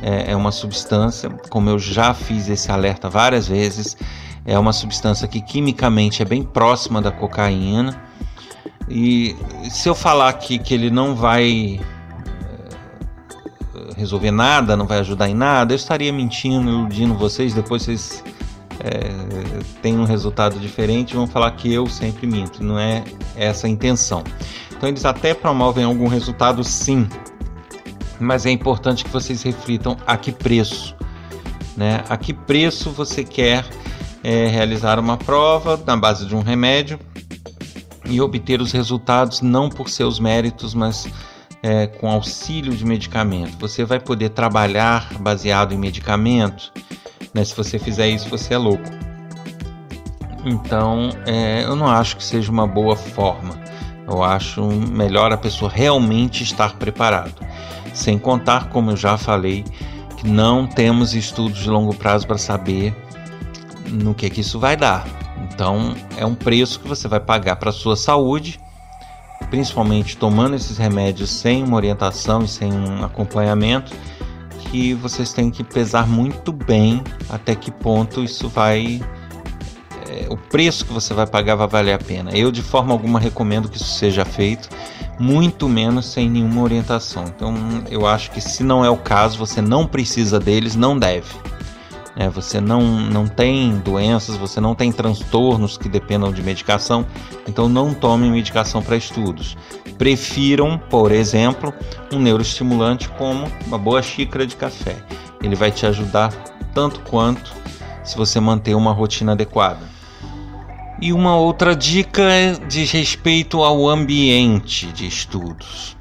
é, 0.00 0.32
é 0.32 0.36
uma 0.36 0.50
substância, 0.50 1.28
como 1.50 1.68
eu 1.68 1.78
já 1.78 2.14
fiz 2.14 2.48
esse 2.48 2.70
alerta 2.70 3.10
várias 3.10 3.46
vezes, 3.46 3.94
é 4.46 4.58
uma 4.58 4.72
substância 4.72 5.28
que 5.28 5.42
quimicamente 5.42 6.22
é 6.22 6.24
bem 6.24 6.42
próxima 6.42 7.02
da 7.02 7.10
cocaína. 7.10 8.00
E 8.88 9.36
se 9.70 9.88
eu 9.88 9.94
falar 9.94 10.30
aqui 10.30 10.58
que 10.58 10.72
ele 10.72 10.90
não 10.90 11.14
vai 11.14 11.78
resolver 13.98 14.30
nada, 14.30 14.76
não 14.76 14.86
vai 14.86 15.00
ajudar 15.00 15.28
em 15.28 15.34
nada, 15.34 15.72
eu 15.72 15.76
estaria 15.76 16.12
mentindo, 16.12 16.70
iludindo 16.70 17.14
vocês, 17.14 17.52
depois 17.52 17.82
vocês 17.82 18.22
é, 18.80 19.10
tem 19.82 19.98
um 19.98 20.04
resultado 20.04 20.58
diferente, 20.58 21.14
vão 21.14 21.26
falar 21.26 21.50
que 21.52 21.72
eu 21.72 21.86
sempre 21.86 22.26
minto. 22.26 22.62
Não 22.62 22.78
é 22.78 23.04
essa 23.36 23.66
a 23.66 23.70
intenção. 23.70 24.22
Então 24.70 24.88
eles 24.88 25.04
até 25.04 25.34
promovem 25.34 25.84
algum 25.84 26.06
resultado 26.06 26.62
sim, 26.62 27.08
mas 28.20 28.46
é 28.46 28.50
importante 28.50 29.04
que 29.04 29.10
vocês 29.10 29.42
reflitam 29.42 29.96
a 30.06 30.16
que 30.16 30.30
preço. 30.30 30.94
Né? 31.76 32.02
A 32.08 32.16
que 32.16 32.32
preço 32.32 32.90
você 32.90 33.24
quer 33.24 33.64
é, 34.22 34.46
realizar 34.46 34.98
uma 34.98 35.16
prova 35.16 35.80
na 35.84 35.96
base 35.96 36.26
de 36.26 36.34
um 36.34 36.40
remédio 36.40 36.98
e 38.04 38.20
obter 38.20 38.60
os 38.60 38.72
resultados 38.72 39.40
não 39.40 39.68
por 39.68 39.88
seus 39.88 40.18
méritos, 40.18 40.74
mas 40.74 41.08
é, 41.62 41.86
com 41.86 42.08
auxílio 42.08 42.72
de 42.74 42.84
medicamento. 42.84 43.58
Você 43.58 43.84
vai 43.84 44.00
poder 44.00 44.30
trabalhar 44.30 45.12
baseado 45.20 45.72
em 45.72 45.78
medicamento 45.78 46.72
né? 47.38 47.44
Se 47.44 47.54
você 47.54 47.78
fizer 47.78 48.08
isso, 48.08 48.28
você 48.28 48.54
é 48.54 48.58
louco. 48.58 48.88
Então, 50.44 51.10
é, 51.26 51.64
eu 51.64 51.76
não 51.76 51.86
acho 51.86 52.16
que 52.16 52.24
seja 52.24 52.50
uma 52.50 52.66
boa 52.66 52.96
forma. 52.96 53.58
Eu 54.06 54.22
acho 54.22 54.64
melhor 54.64 55.32
a 55.32 55.36
pessoa 55.36 55.70
realmente 55.70 56.42
estar 56.42 56.74
preparado. 56.76 57.34
Sem 57.92 58.18
contar, 58.18 58.68
como 58.70 58.90
eu 58.90 58.96
já 58.96 59.18
falei, 59.18 59.64
que 60.16 60.26
não 60.26 60.66
temos 60.66 61.14
estudos 61.14 61.60
de 61.60 61.68
longo 61.68 61.94
prazo 61.94 62.26
para 62.26 62.38
saber 62.38 62.94
no 63.88 64.14
que, 64.14 64.30
que 64.30 64.40
isso 64.40 64.58
vai 64.58 64.76
dar. 64.76 65.06
Então, 65.52 65.94
é 66.16 66.24
um 66.24 66.34
preço 66.34 66.80
que 66.80 66.88
você 66.88 67.08
vai 67.08 67.20
pagar 67.20 67.56
para 67.56 67.70
a 67.70 67.72
sua 67.72 67.96
saúde, 67.96 68.60
principalmente 69.50 70.16
tomando 70.16 70.56
esses 70.56 70.76
remédios 70.76 71.30
sem 71.30 71.62
uma 71.62 71.76
orientação 71.76 72.42
e 72.42 72.48
sem 72.48 72.72
um 72.72 73.04
acompanhamento 73.04 73.92
que 74.70 74.94
vocês 74.94 75.32
têm 75.32 75.50
que 75.50 75.64
pesar 75.64 76.06
muito 76.06 76.52
bem 76.52 77.02
até 77.28 77.54
que 77.54 77.70
ponto 77.70 78.22
isso 78.22 78.48
vai. 78.48 79.00
É, 80.06 80.26
o 80.30 80.36
preço 80.36 80.84
que 80.86 80.92
você 80.92 81.12
vai 81.12 81.26
pagar 81.26 81.54
vai 81.54 81.68
valer 81.68 81.92
a 81.92 81.98
pena. 81.98 82.30
Eu, 82.32 82.50
de 82.50 82.62
forma 82.62 82.92
alguma, 82.92 83.18
recomendo 83.18 83.68
que 83.68 83.76
isso 83.76 83.98
seja 83.98 84.24
feito, 84.24 84.68
muito 85.18 85.68
menos 85.68 86.06
sem 86.06 86.30
nenhuma 86.30 86.62
orientação. 86.62 87.24
Então, 87.24 87.54
eu 87.90 88.06
acho 88.06 88.30
que 88.30 88.40
se 88.40 88.62
não 88.62 88.84
é 88.84 88.90
o 88.90 88.96
caso, 88.96 89.38
você 89.38 89.60
não 89.60 89.86
precisa 89.86 90.38
deles, 90.38 90.74
não 90.74 90.98
deve. 90.98 91.28
É, 92.20 92.28
você 92.28 92.60
não, 92.60 92.82
não 92.82 93.28
tem 93.28 93.78
doenças, 93.78 94.36
você 94.36 94.60
não 94.60 94.74
tem 94.74 94.90
transtornos 94.90 95.78
que 95.78 95.88
dependam 95.88 96.32
de 96.32 96.42
medicação, 96.42 97.06
então 97.46 97.68
não 97.68 97.94
tome 97.94 98.28
medicação 98.28 98.82
para 98.82 98.96
estudos. 98.96 99.56
Prefiram, 99.96 100.76
por 100.90 101.12
exemplo, 101.12 101.72
um 102.12 102.18
neuroestimulante 102.18 103.08
como 103.10 103.46
uma 103.64 103.78
boa 103.78 104.02
xícara 104.02 104.44
de 104.44 104.56
café. 104.56 104.96
Ele 105.40 105.54
vai 105.54 105.70
te 105.70 105.86
ajudar 105.86 106.32
tanto 106.74 106.98
quanto 107.02 107.54
se 108.02 108.16
você 108.16 108.40
manter 108.40 108.74
uma 108.74 108.92
rotina 108.92 109.30
adequada. 109.30 109.86
E 111.00 111.12
uma 111.12 111.36
outra 111.36 111.76
dica 111.76 112.24
diz 112.66 112.90
respeito 112.90 113.62
ao 113.62 113.88
ambiente 113.88 114.86
de 114.86 115.06
estudos. 115.06 115.97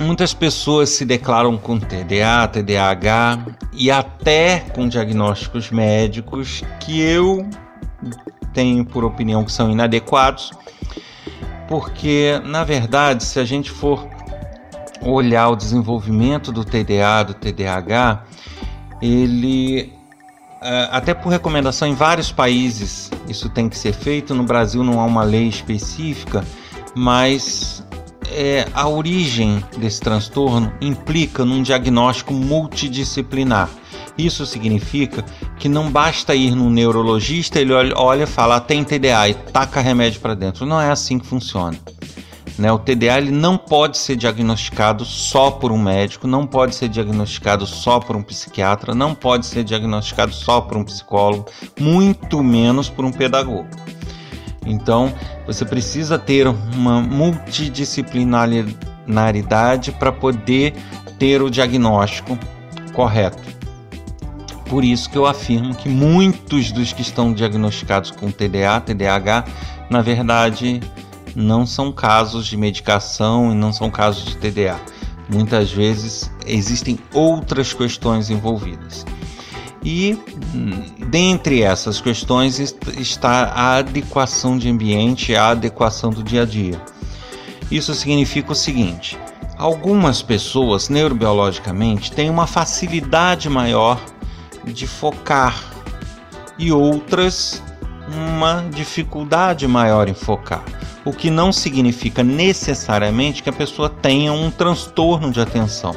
Muitas 0.00 0.32
pessoas 0.32 0.90
se 0.90 1.04
declaram 1.04 1.56
com 1.58 1.78
TDA, 1.78 2.46
TDAH 2.52 3.46
e 3.72 3.90
até 3.90 4.60
com 4.74 4.88
diagnósticos 4.88 5.70
médicos 5.70 6.62
que 6.80 7.00
eu 7.00 7.48
tenho 8.52 8.84
por 8.84 9.04
opinião 9.04 9.44
que 9.44 9.52
são 9.52 9.70
inadequados, 9.70 10.52
porque 11.66 12.40
na 12.44 12.64
verdade, 12.64 13.24
se 13.24 13.38
a 13.40 13.44
gente 13.44 13.70
for 13.70 14.08
olhar 15.02 15.48
o 15.48 15.56
desenvolvimento 15.56 16.52
do 16.52 16.64
TDA, 16.64 17.24
do 17.26 17.34
TDAH, 17.34 18.24
ele 19.02 19.92
é, 20.60 20.88
até 20.90 21.14
por 21.14 21.30
recomendação 21.30 21.86
em 21.86 21.94
vários 21.94 22.32
países 22.32 23.10
isso 23.28 23.48
tem 23.48 23.68
que 23.68 23.78
ser 23.78 23.92
feito. 23.92 24.34
No 24.34 24.42
Brasil 24.42 24.82
não 24.82 25.00
há 25.00 25.04
uma 25.04 25.22
lei 25.22 25.48
específica, 25.48 26.44
mas 26.94 27.77
é, 28.32 28.66
a 28.74 28.88
origem 28.88 29.62
desse 29.76 30.00
transtorno 30.00 30.72
implica 30.80 31.44
num 31.44 31.62
diagnóstico 31.62 32.32
multidisciplinar. 32.32 33.68
Isso 34.16 34.44
significa 34.44 35.24
que 35.58 35.68
não 35.68 35.90
basta 35.90 36.34
ir 36.34 36.54
no 36.54 36.68
neurologista, 36.70 37.60
ele 37.60 37.72
olha 37.72 38.24
e 38.24 38.26
fala, 38.26 38.56
ah, 38.56 38.60
tem 38.60 38.82
TDA 38.82 39.28
e 39.28 39.34
taca 39.34 39.80
remédio 39.80 40.20
para 40.20 40.34
dentro. 40.34 40.66
Não 40.66 40.80
é 40.80 40.90
assim 40.90 41.18
que 41.18 41.26
funciona. 41.26 41.78
Né? 42.58 42.72
O 42.72 42.78
TDA 42.78 43.18
ele 43.18 43.30
não 43.30 43.56
pode 43.56 43.96
ser 43.96 44.16
diagnosticado 44.16 45.04
só 45.04 45.52
por 45.52 45.70
um 45.70 45.78
médico, 45.78 46.26
não 46.26 46.44
pode 46.44 46.74
ser 46.74 46.88
diagnosticado 46.88 47.64
só 47.64 48.00
por 48.00 48.16
um 48.16 48.22
psiquiatra, 48.22 48.94
não 48.94 49.14
pode 49.14 49.46
ser 49.46 49.62
diagnosticado 49.62 50.34
só 50.34 50.60
por 50.60 50.76
um 50.76 50.84
psicólogo, 50.84 51.46
muito 51.78 52.42
menos 52.42 52.88
por 52.88 53.04
um 53.04 53.12
pedagogo. 53.12 53.68
Então, 54.68 55.12
você 55.46 55.64
precisa 55.64 56.18
ter 56.18 56.46
uma 56.46 57.00
multidisciplinaridade 57.00 59.92
para 59.92 60.12
poder 60.12 60.74
ter 61.18 61.40
o 61.42 61.50
diagnóstico 61.50 62.38
correto. 62.92 63.42
Por 64.66 64.84
isso 64.84 65.08
que 65.08 65.16
eu 65.16 65.24
afirmo 65.24 65.74
que 65.74 65.88
muitos 65.88 66.70
dos 66.70 66.92
que 66.92 67.00
estão 67.00 67.32
diagnosticados 67.32 68.10
com 68.10 68.30
TDA, 68.30 68.78
TDAH, 68.84 69.46
na 69.88 70.02
verdade, 70.02 70.82
não 71.34 71.64
são 71.64 71.90
casos 71.90 72.46
de 72.46 72.58
medicação 72.58 73.50
e 73.50 73.54
não 73.54 73.72
são 73.72 73.90
casos 73.90 74.26
de 74.26 74.36
TDA. 74.36 74.78
Muitas 75.30 75.72
vezes 75.72 76.30
existem 76.46 76.98
outras 77.14 77.72
questões 77.72 78.28
envolvidas. 78.28 79.06
E 79.84 80.18
dentre 81.08 81.62
essas 81.62 82.00
questões 82.00 82.58
está 82.98 83.44
a 83.54 83.76
adequação 83.76 84.58
de 84.58 84.68
ambiente, 84.68 85.34
a 85.34 85.48
adequação 85.50 86.10
do 86.10 86.22
dia 86.22 86.42
a 86.42 86.44
dia. 86.44 86.80
Isso 87.70 87.94
significa 87.94 88.52
o 88.52 88.56
seguinte: 88.56 89.16
algumas 89.56 90.22
pessoas 90.22 90.88
neurobiologicamente 90.88 92.12
têm 92.12 92.28
uma 92.28 92.46
facilidade 92.46 93.48
maior 93.48 94.00
de 94.64 94.86
focar 94.86 95.62
e 96.58 96.72
outras 96.72 97.62
uma 98.10 98.64
dificuldade 98.70 99.68
maior 99.68 100.08
em 100.08 100.14
focar, 100.14 100.64
o 101.04 101.12
que 101.12 101.30
não 101.30 101.52
significa 101.52 102.22
necessariamente 102.22 103.42
que 103.42 103.50
a 103.50 103.52
pessoa 103.52 103.88
tenha 103.88 104.32
um 104.32 104.50
transtorno 104.50 105.30
de 105.30 105.40
atenção. 105.40 105.94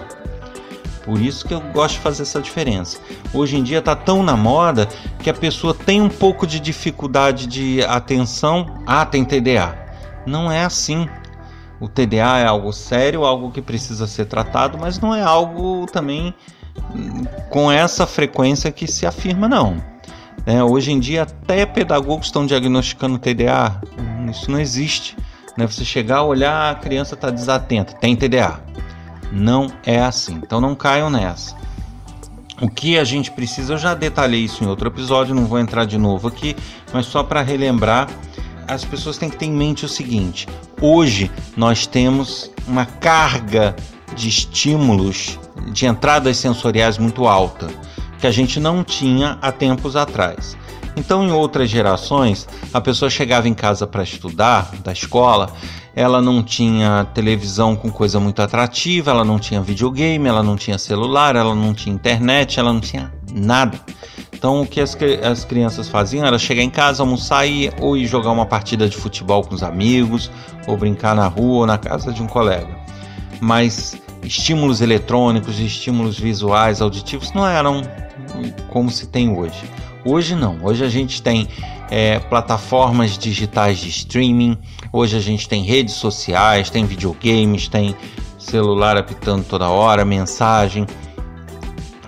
Por 1.04 1.20
isso 1.20 1.48
que 1.48 1.54
eu 1.54 1.60
gosto 1.60 1.96
de 1.96 2.02
fazer 2.02 2.24
essa 2.24 2.42
diferença. 2.42 3.00
Hoje 3.34 3.58
em 3.58 3.64
dia 3.64 3.80
está 3.80 3.96
tão 3.96 4.22
na 4.22 4.38
moda 4.38 4.88
que 5.20 5.30
a 5.30 5.34
pessoa 5.34 5.74
tem 5.74 6.02
um 6.02 6.10
pouco 6.10 6.46
de 6.46 6.60
dificuldade 6.60 7.48
de 7.48 7.84
atenção. 7.84 8.82
Ah, 8.86 9.06
tem 9.06 9.26
TDA. 9.26 9.76
Não 10.26 10.52
é 10.52 10.64
assim. 10.64 11.08
O 11.80 11.88
TDA 11.88 12.38
é 12.38 12.46
algo 12.46 12.72
sério, 12.72 13.26
algo 13.26 13.50
que 13.50 13.62
precisa 13.62 14.06
ser 14.06 14.26
tratado, 14.26 14.78
mas 14.78 15.00
não 15.00 15.16
é 15.16 15.24
algo 15.24 15.88
também 15.92 16.34
com 17.50 17.72
essa 17.72 18.06
frequência 18.06 18.72
que 18.72 18.88
se 18.88 19.06
afirma, 19.06 19.50
não. 19.50 19.82
É, 20.46 20.64
hoje 20.64 20.92
em 20.92 21.00
dia, 21.00 21.24
até 21.24 21.66
pedagogos 21.66 22.28
estão 22.28 22.46
diagnosticando 22.46 23.18
TDA. 23.18 23.82
Isso 24.30 24.50
não 24.50 24.60
existe. 24.60 25.18
Né? 25.58 25.68
Você 25.68 25.84
chegar, 25.84 26.24
olhar, 26.24 26.72
a 26.72 26.76
criança 26.76 27.16
está 27.16 27.30
desatenta, 27.30 27.94
tem 27.94 28.16
TDA. 28.16 28.60
Não 29.32 29.68
é 29.86 30.00
assim. 30.00 30.36
Então 30.44 30.60
não 30.60 30.76
caiam 30.76 31.10
nessa. 31.10 31.56
O 32.62 32.70
que 32.70 33.00
a 33.00 33.04
gente 33.04 33.32
precisa, 33.32 33.74
eu 33.74 33.78
já 33.78 33.96
detalhei 33.96 34.42
isso 34.42 34.64
em 34.64 34.68
outro 34.68 34.88
episódio, 34.88 35.34
não 35.34 35.46
vou 35.46 35.60
entrar 35.60 35.86
de 35.86 35.98
novo 35.98 36.28
aqui, 36.28 36.56
mas 36.94 37.08
só 37.08 37.24
para 37.24 37.42
relembrar, 37.42 38.08
as 38.68 38.86
pessoas 38.86 39.18
têm 39.18 39.30
que 39.30 39.38
ter 39.38 39.46
em 39.46 39.52
mente 39.52 39.84
o 39.84 39.90
seguinte: 39.90 40.48
hoje 40.80 41.32
nós 41.58 41.88
temos 41.88 42.52
uma 42.68 42.86
carga 42.86 43.76
de 44.16 44.30
estímulos, 44.30 45.40
de 45.72 45.88
entradas 45.88 46.38
sensoriais 46.38 46.98
muito 46.98 47.28
alta, 47.28 47.68
que 48.20 48.28
a 48.28 48.32
gente 48.32 48.60
não 48.60 48.84
tinha 48.84 49.40
há 49.42 49.52
tempos 49.52 49.96
atrás. 49.96 50.56
Então, 50.96 51.24
em 51.24 51.32
outras 51.32 51.70
gerações, 51.70 52.48
a 52.74 52.82
pessoa 52.82 53.10
chegava 53.10 53.48
em 53.48 53.54
casa 53.54 53.88
para 53.88 54.04
estudar, 54.04 54.72
da 54.84 54.92
escola, 54.92 55.52
ela 55.96 56.22
não 56.22 56.42
tinha 56.42 57.06
televisão 57.14 57.76
com 57.76 57.92
coisa 57.92 58.20
muito 58.20 58.42
atrativa, 58.42 59.12
ela 59.12 59.26
não 59.26 59.40
tinha 59.40 59.62
videogame, 59.62 60.28
ela 60.28 60.44
não 60.44 60.56
tinha 60.56 60.78
celular, 60.78 61.36
ela 61.36 61.54
não 61.54 61.74
tinha 61.74 61.94
internet, 61.94 62.60
ela 62.60 62.72
não 62.72 62.80
tinha 62.80 63.12
nada. 63.32 63.80
Então 64.34 64.62
o 64.62 64.68
que 64.68 64.82
as, 64.82 64.98
as 65.24 65.46
crianças 65.46 65.88
faziam 65.88 66.26
era 66.26 66.40
chegar 66.40 66.64
em 66.64 66.70
casa, 66.70 67.04
almoçar 67.04 67.46
e 67.46 67.72
ou 67.80 67.96
ir 67.96 68.08
jogar 68.08 68.32
uma 68.32 68.46
partida 68.46 68.88
de 68.88 68.98
futebol 68.98 69.44
com 69.44 69.54
os 69.54 69.64
amigos, 69.64 70.32
ou 70.66 70.78
brincar 70.78 71.16
na 71.16 71.28
rua 71.28 71.60
ou 71.60 71.66
na 71.66 71.78
casa 71.78 72.12
de 72.12 72.24
um 72.24 72.28
colega. 72.28 72.76
Mas 73.40 74.02
estímulos 74.24 74.82
eletrônicos, 74.82 75.60
estímulos 75.60 76.18
visuais, 76.18 76.82
auditivos 76.82 77.34
não 77.34 77.46
eram 77.46 77.82
como 78.70 78.90
se 78.90 79.08
tem 79.08 79.30
hoje. 79.30 79.64
Hoje 80.04 80.36
não. 80.36 80.58
Hoje 80.64 80.84
a 80.84 80.90
gente 80.90 81.22
tem 81.22 81.48
é, 81.90 82.20
plataformas 82.20 83.18
digitais 83.18 83.80
de 83.80 83.90
streaming. 83.90 84.58
Hoje 84.92 85.18
a 85.18 85.20
gente 85.20 85.48
tem 85.48 85.64
redes 85.64 85.96
sociais, 85.96 86.70
tem 86.70 86.86
videogames, 86.86 87.68
tem 87.68 87.96
celular 88.38 88.98
apitando 88.98 89.44
toda 89.46 89.70
hora, 89.70 90.04
mensagem. 90.04 90.88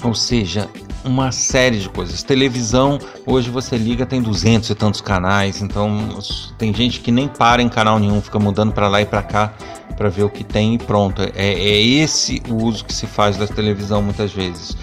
Ou 0.04 0.14
seja, 0.14 0.70
uma 1.04 1.32
série 1.32 1.80
de 1.80 1.90
coisas. 1.90 2.24
Televisão, 2.24 3.00
hoje 3.26 3.50
você 3.50 3.78
liga, 3.78 4.06
tem 4.06 4.22
duzentos 4.22 4.70
e 4.70 4.76
tantos 4.76 5.02
canais, 5.02 5.62
então 5.62 6.18
tem 6.58 6.74
gente 6.74 7.00
que 7.00 7.12
nem 7.12 7.28
para 7.28 7.62
em 7.62 7.70
canal 7.70 8.00
nenhum, 8.00 8.22
fica 8.22 8.40
mudando 8.40 8.72
para 8.72 8.88
lá 8.88 9.02
e 9.02 9.06
para 9.06 9.22
cá 9.22 9.54
para 9.96 10.10
ver 10.10 10.24
o 10.24 10.30
que 10.30 10.44
tem 10.44 10.76
e 10.76 10.78
pronto. 10.78 11.22
É, 11.22 11.30
é, 11.36 11.82
esse 11.82 12.42
o 12.50 12.56
uso 12.56 12.84
que 12.84 12.94
se 12.94 13.06
faz 13.06 13.38
da 13.38 13.48
televisão 13.48 14.02
muitas 14.02 14.32
vezes. 14.34 14.76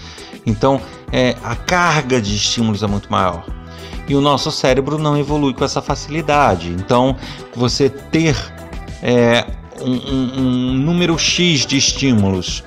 Então, 0.45 0.81
é, 1.11 1.35
a 1.43 1.55
carga 1.55 2.21
de 2.21 2.35
estímulos 2.35 2.83
é 2.83 2.87
muito 2.87 3.11
maior. 3.11 3.45
E 4.07 4.15
o 4.15 4.21
nosso 4.21 4.51
cérebro 4.51 4.97
não 4.97 5.17
evolui 5.17 5.53
com 5.53 5.63
essa 5.63 5.81
facilidade. 5.81 6.69
Então, 6.69 7.15
você 7.55 7.89
ter 7.89 8.35
é, 9.01 9.45
um, 9.81 9.93
um, 9.93 10.39
um 10.39 10.73
número 10.73 11.17
X 11.17 11.65
de 11.65 11.77
estímulos 11.77 12.63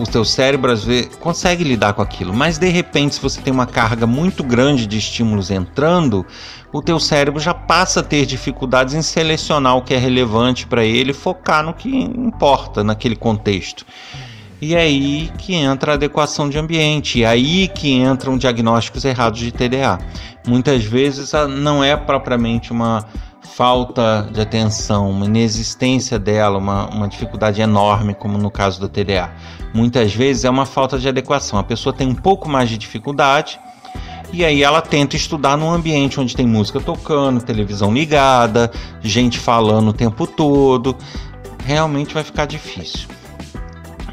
o 0.00 0.04
teu 0.04 0.24
cérebro 0.24 0.72
às 0.72 0.84
vezes 0.84 1.14
consegue 1.16 1.62
lidar 1.62 1.92
com 1.92 2.02
aquilo, 2.02 2.32
mas 2.32 2.58
de 2.58 2.68
repente 2.68 3.16
se 3.16 3.20
você 3.20 3.40
tem 3.40 3.52
uma 3.52 3.66
carga 3.66 4.06
muito 4.06 4.42
grande 4.42 4.86
de 4.86 4.96
estímulos 4.96 5.50
entrando, 5.50 6.24
o 6.72 6.80
teu 6.80 6.98
cérebro 6.98 7.40
já 7.40 7.52
passa 7.52 8.00
a 8.00 8.02
ter 8.02 8.24
dificuldades 8.26 8.94
em 8.94 9.02
selecionar 9.02 9.76
o 9.76 9.82
que 9.82 9.94
é 9.94 9.98
relevante 9.98 10.66
para 10.66 10.84
ele, 10.84 11.12
focar 11.12 11.62
no 11.62 11.74
que 11.74 11.88
importa 11.88 12.82
naquele 12.82 13.16
contexto. 13.16 13.84
E 14.60 14.74
é 14.74 14.80
aí 14.80 15.30
que 15.38 15.54
entra 15.54 15.92
a 15.92 15.94
adequação 15.94 16.48
de 16.48 16.58
ambiente, 16.58 17.18
e 17.18 17.24
é 17.24 17.26
aí 17.26 17.68
que 17.68 17.92
entram 17.92 18.38
diagnósticos 18.38 19.04
errados 19.04 19.38
de 19.38 19.52
TDA. 19.52 19.98
Muitas 20.46 20.84
vezes 20.84 21.34
ah, 21.34 21.46
não 21.46 21.84
é 21.84 21.94
propriamente 21.96 22.72
uma 22.72 23.04
falta 23.54 24.28
de 24.32 24.40
atenção, 24.40 25.10
uma 25.10 25.26
inexistência 25.26 26.18
dela, 26.18 26.58
uma, 26.58 26.88
uma 26.88 27.08
dificuldade 27.08 27.60
enorme, 27.60 28.14
como 28.14 28.38
no 28.38 28.50
caso 28.50 28.80
do 28.80 28.88
TDA. 28.88 29.30
Muitas 29.74 30.14
vezes 30.14 30.44
é 30.44 30.50
uma 30.50 30.66
falta 30.66 30.98
de 30.98 31.08
adequação. 31.08 31.58
A 31.58 31.64
pessoa 31.64 31.92
tem 31.92 32.06
um 32.06 32.14
pouco 32.14 32.48
mais 32.48 32.68
de 32.68 32.78
dificuldade 32.78 33.58
e 34.32 34.44
aí 34.44 34.62
ela 34.62 34.80
tenta 34.82 35.16
estudar 35.16 35.56
num 35.56 35.70
ambiente 35.70 36.20
onde 36.20 36.34
tem 36.34 36.46
música 36.46 36.80
tocando, 36.80 37.42
televisão 37.42 37.92
ligada, 37.92 38.70
gente 39.02 39.38
falando 39.38 39.88
o 39.88 39.92
tempo 39.92 40.26
todo. 40.26 40.96
Realmente 41.64 42.14
vai 42.14 42.24
ficar 42.24 42.46
difícil. 42.46 43.08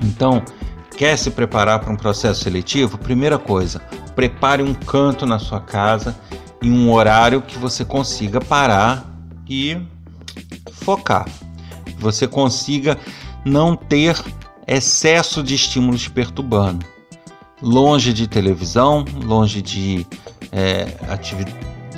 Então, 0.04 0.44
quer 0.98 1.18
se 1.18 1.32
preparar 1.32 1.80
para 1.80 1.92
um 1.92 1.96
processo 1.96 2.44
seletivo? 2.44 2.98
Primeira 2.98 3.38
coisa, 3.40 3.80
prepare 4.16 4.62
um 4.62 4.74
canto 4.74 5.26
na 5.26 5.40
sua 5.40 5.60
casa 5.60 6.16
em 6.62 6.72
um 6.72 6.92
horário 6.92 7.42
que 7.42 7.58
você 7.58 7.84
consiga 7.84 8.40
parar 8.40 9.06
e 9.50 9.78
focar. 10.72 11.26
Você 11.98 12.28
consiga 12.28 12.98
não 13.46 13.76
ter 13.76 14.22
excesso 14.68 15.44
de 15.44 15.56
estímulos 15.56 16.08
perturbando. 16.08 16.86
Longe 17.62 18.14
de 18.14 18.28
televisão, 18.28 19.06
longe 19.24 19.62
de, 19.62 20.06
é, 20.52 20.86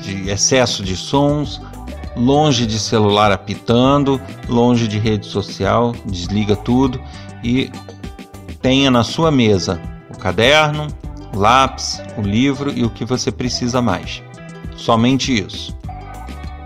de 0.02 0.30
excesso 0.30 0.84
de 0.84 0.96
sons, 0.96 1.60
longe 2.16 2.66
de 2.66 2.80
celular 2.80 3.32
apitando, 3.32 4.22
longe 4.48 4.88
de 4.88 5.00
rede 5.00 5.26
social, 5.26 5.94
desliga 6.06 6.56
tudo 6.56 7.02
e 7.44 7.72
tenha 8.66 8.90
na 8.90 9.04
sua 9.04 9.30
mesa 9.30 9.80
o 10.10 10.18
caderno, 10.18 10.88
o 11.32 11.38
lápis, 11.38 12.02
o 12.18 12.22
livro 12.22 12.74
e 12.76 12.84
o 12.84 12.90
que 12.90 13.06
você 13.06 13.32
precisa 13.32 13.80
mais. 13.80 14.24
Somente 14.76 15.32
isso. 15.32 15.78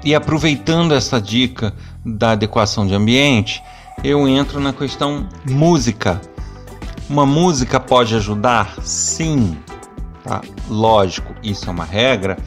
E 0.01 0.15
aproveitando 0.15 0.93
essa 0.93 1.19
dica 1.19 1.73
da 2.05 2.31
adequação 2.31 2.87
de 2.87 2.95
ambiente, 2.95 3.61
eu 4.01 4.29
entro 4.29 4.61
na 4.61 4.71
questão 4.71 5.27
música. 5.45 6.21
Uma 7.09 7.25
música 7.25 7.81
pode 7.81 8.15
ajudar? 8.15 8.77
Sim. 8.81 9.57
Tá? 10.23 10.39
Lógico, 10.69 11.35
isso 11.43 11.67
é 11.67 11.69
uma 11.69 11.83
regra, 11.83 12.37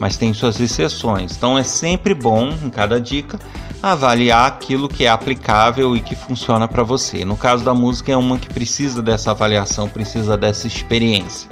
mas 0.00 0.16
tem 0.16 0.32
suas 0.32 0.58
exceções. 0.58 1.36
Então 1.36 1.58
é 1.58 1.62
sempre 1.62 2.14
bom, 2.14 2.48
em 2.64 2.70
cada 2.70 2.98
dica, 2.98 3.38
avaliar 3.82 4.46
aquilo 4.46 4.88
que 4.88 5.04
é 5.04 5.08
aplicável 5.08 5.96
e 5.96 6.00
que 6.00 6.14
funciona 6.14 6.68
para 6.68 6.84
você. 6.84 7.24
No 7.24 7.36
caso 7.36 7.64
da 7.64 7.74
música, 7.74 8.12
é 8.12 8.16
uma 8.16 8.38
que 8.38 8.48
precisa 8.48 9.02
dessa 9.02 9.32
avaliação, 9.32 9.88
precisa 9.88 10.36
dessa 10.36 10.66
experiência. 10.66 11.50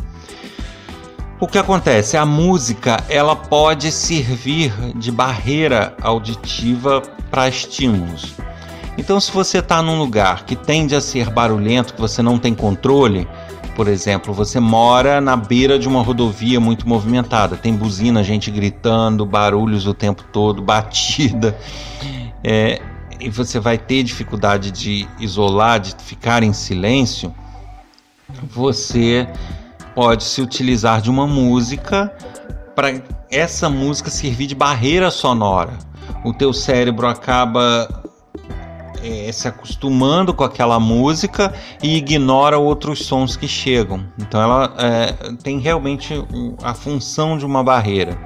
O 1.40 1.48
que 1.48 1.58
acontece? 1.58 2.16
A 2.16 2.24
música 2.24 3.02
ela 3.08 3.34
pode 3.34 3.90
servir 3.90 4.72
de 4.94 5.10
barreira 5.10 5.96
auditiva 6.02 7.02
para 7.30 7.48
estímulos. 7.48 8.34
Então, 8.98 9.18
se 9.18 9.32
você 9.32 9.58
está 9.58 9.80
num 9.80 9.98
lugar 9.98 10.44
que 10.44 10.54
tende 10.54 10.94
a 10.94 11.00
ser 11.00 11.30
barulhento, 11.30 11.94
que 11.94 12.00
você 12.00 12.20
não 12.20 12.38
tem 12.38 12.54
controle, 12.54 13.26
por 13.74 13.88
exemplo, 13.88 14.32
você 14.34 14.60
mora 14.60 15.20
na 15.20 15.36
beira 15.36 15.78
de 15.78 15.88
uma 15.88 16.02
rodovia 16.02 16.60
muito 16.60 16.88
movimentada, 16.88 17.56
tem 17.56 17.74
buzina, 17.74 18.22
gente 18.22 18.50
gritando, 18.50 19.24
barulhos 19.24 19.86
o 19.86 19.94
tempo 19.94 20.24
todo, 20.32 20.60
batida, 20.62 21.56
é, 22.42 22.80
e 23.18 23.28
você 23.28 23.60
vai 23.60 23.76
ter 23.78 24.02
dificuldade 24.02 24.70
de 24.70 25.06
isolar, 25.18 25.78
de 25.80 25.94
ficar 26.02 26.42
em 26.42 26.52
silêncio, 26.52 27.34
você 28.42 29.28
pode 29.94 30.24
se 30.24 30.40
utilizar 30.40 31.00
de 31.00 31.10
uma 31.10 31.26
música 31.26 32.12
para 32.74 33.02
essa 33.30 33.68
música 33.68 34.10
servir 34.10 34.46
de 34.46 34.54
barreira 34.54 35.10
sonora. 35.10 35.72
O 36.24 36.32
teu 36.32 36.52
cérebro 36.52 37.06
acaba 37.06 37.88
é, 39.02 39.30
se 39.32 39.48
acostumando 39.48 40.32
com 40.34 40.44
aquela 40.44 40.78
música 40.78 41.54
e 41.82 41.96
ignora 41.96 42.58
outros 42.58 43.04
sons 43.06 43.36
que 43.36 43.48
chegam. 43.48 44.04
Então 44.18 44.40
ela 44.40 44.74
é, 44.78 45.32
tem 45.42 45.58
realmente 45.58 46.14
a 46.62 46.74
função 46.74 47.36
de 47.36 47.44
uma 47.44 47.62
barreira. 47.62 48.18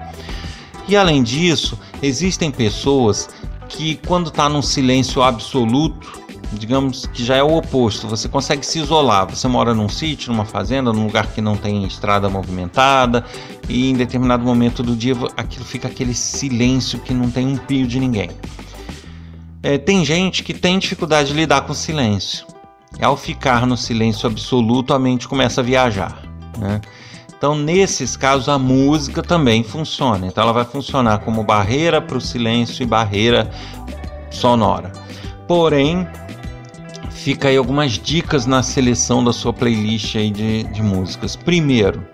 E 0.87 0.97
além 0.97 1.23
disso, 1.23 1.79
existem 2.03 2.51
pessoas 2.51 3.29
que 3.69 3.97
quando 4.07 4.29
está 4.29 4.49
num 4.49 4.63
silêncio 4.63 5.23
absoluto 5.23 6.25
digamos 6.55 7.07
que 7.07 7.25
já 7.25 7.37
é 7.37 7.43
o 7.43 7.57
oposto. 7.57 8.07
Você 8.07 8.29
consegue 8.29 8.65
se 8.65 8.79
isolar. 8.79 9.29
Você 9.29 9.49
mora 9.49 9.75
num 9.75 9.89
sítio, 9.89 10.33
numa 10.33 10.45
fazenda, 10.45 10.93
num 10.93 11.07
lugar 11.07 11.27
que 11.27 11.41
não 11.41 11.57
tem 11.57 11.85
estrada 11.85 12.29
movimentada, 12.29 13.25
e 13.69 13.91
em 13.91 13.95
determinado 13.95 14.45
momento 14.45 14.83
do 14.83 14.95
dia 14.95 15.15
aquilo 15.37 15.65
fica 15.65 15.89
aquele 15.89 16.15
silêncio 16.15 16.99
que 17.01 17.13
não 17.13 17.31
tem 17.31 17.47
um 17.47 17.57
pio 17.57 17.87
de 17.87 17.99
ninguém. 17.99 18.31
É, 19.65 19.79
tem 19.79 20.05
gente 20.05 20.43
que 20.43 20.53
tem 20.53 20.79
dificuldade 20.79 21.29
de 21.31 21.35
lidar 21.35 21.63
com 21.63 21.73
o 21.73 21.75
silêncio. 21.75 22.47
Ao 23.01 23.17
ficar 23.17 23.67
no 23.67 23.79
silêncio 23.79 24.29
absoluto, 24.29 24.93
a 24.93 24.99
mente 24.99 25.27
começa 25.27 25.63
a 25.63 25.65
viajar. 25.65 26.23
Né? 26.59 26.83
Então, 27.35 27.57
nesses 27.57 28.15
casos, 28.15 28.47
a 28.51 28.59
música 28.59 29.23
também 29.23 29.65
funciona. 29.65 30.27
Então, 30.27 30.45
ela 30.45 30.53
vai 30.53 30.67
funcionar 30.67 31.21
como 31.21 31.43
barreira 31.43 31.99
para 32.03 32.19
o 32.19 32.21
silêncio 32.21 32.83
e 32.83 32.87
barreira 32.87 33.51
sonora. 34.31 34.93
Porém, 35.49 36.07
fica 37.11 37.49
aí 37.49 37.57
algumas 37.57 37.93
dicas 37.93 38.45
na 38.45 38.63
seleção 38.63 39.25
da 39.25 39.33
sua 39.33 39.55
playlist 39.55 40.15
aí 40.15 40.31
de, 40.31 40.65
de 40.65 40.83
músicas. 40.83 41.37
Primeiro, 41.37 42.07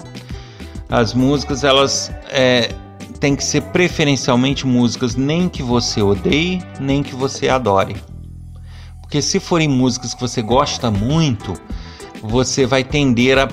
as 0.88 1.14
músicas 1.14 1.64
elas 1.64 2.12
é, 2.28 2.72
têm 3.20 3.36
que 3.36 3.44
ser 3.44 3.60
preferencialmente 3.64 4.66
músicas 4.66 5.14
nem 5.14 5.48
que 5.48 5.62
você 5.62 6.00
odeie, 6.00 6.62
nem 6.80 7.02
que 7.02 7.14
você 7.14 7.48
adore. 7.48 7.94
Porque 9.02 9.20
se 9.20 9.38
forem 9.38 9.68
músicas 9.68 10.14
que 10.14 10.20
você 10.20 10.40
gosta 10.40 10.90
muito, 10.90 11.52
você 12.22 12.66
vai 12.66 12.82
tender 12.82 13.38
a 13.38 13.46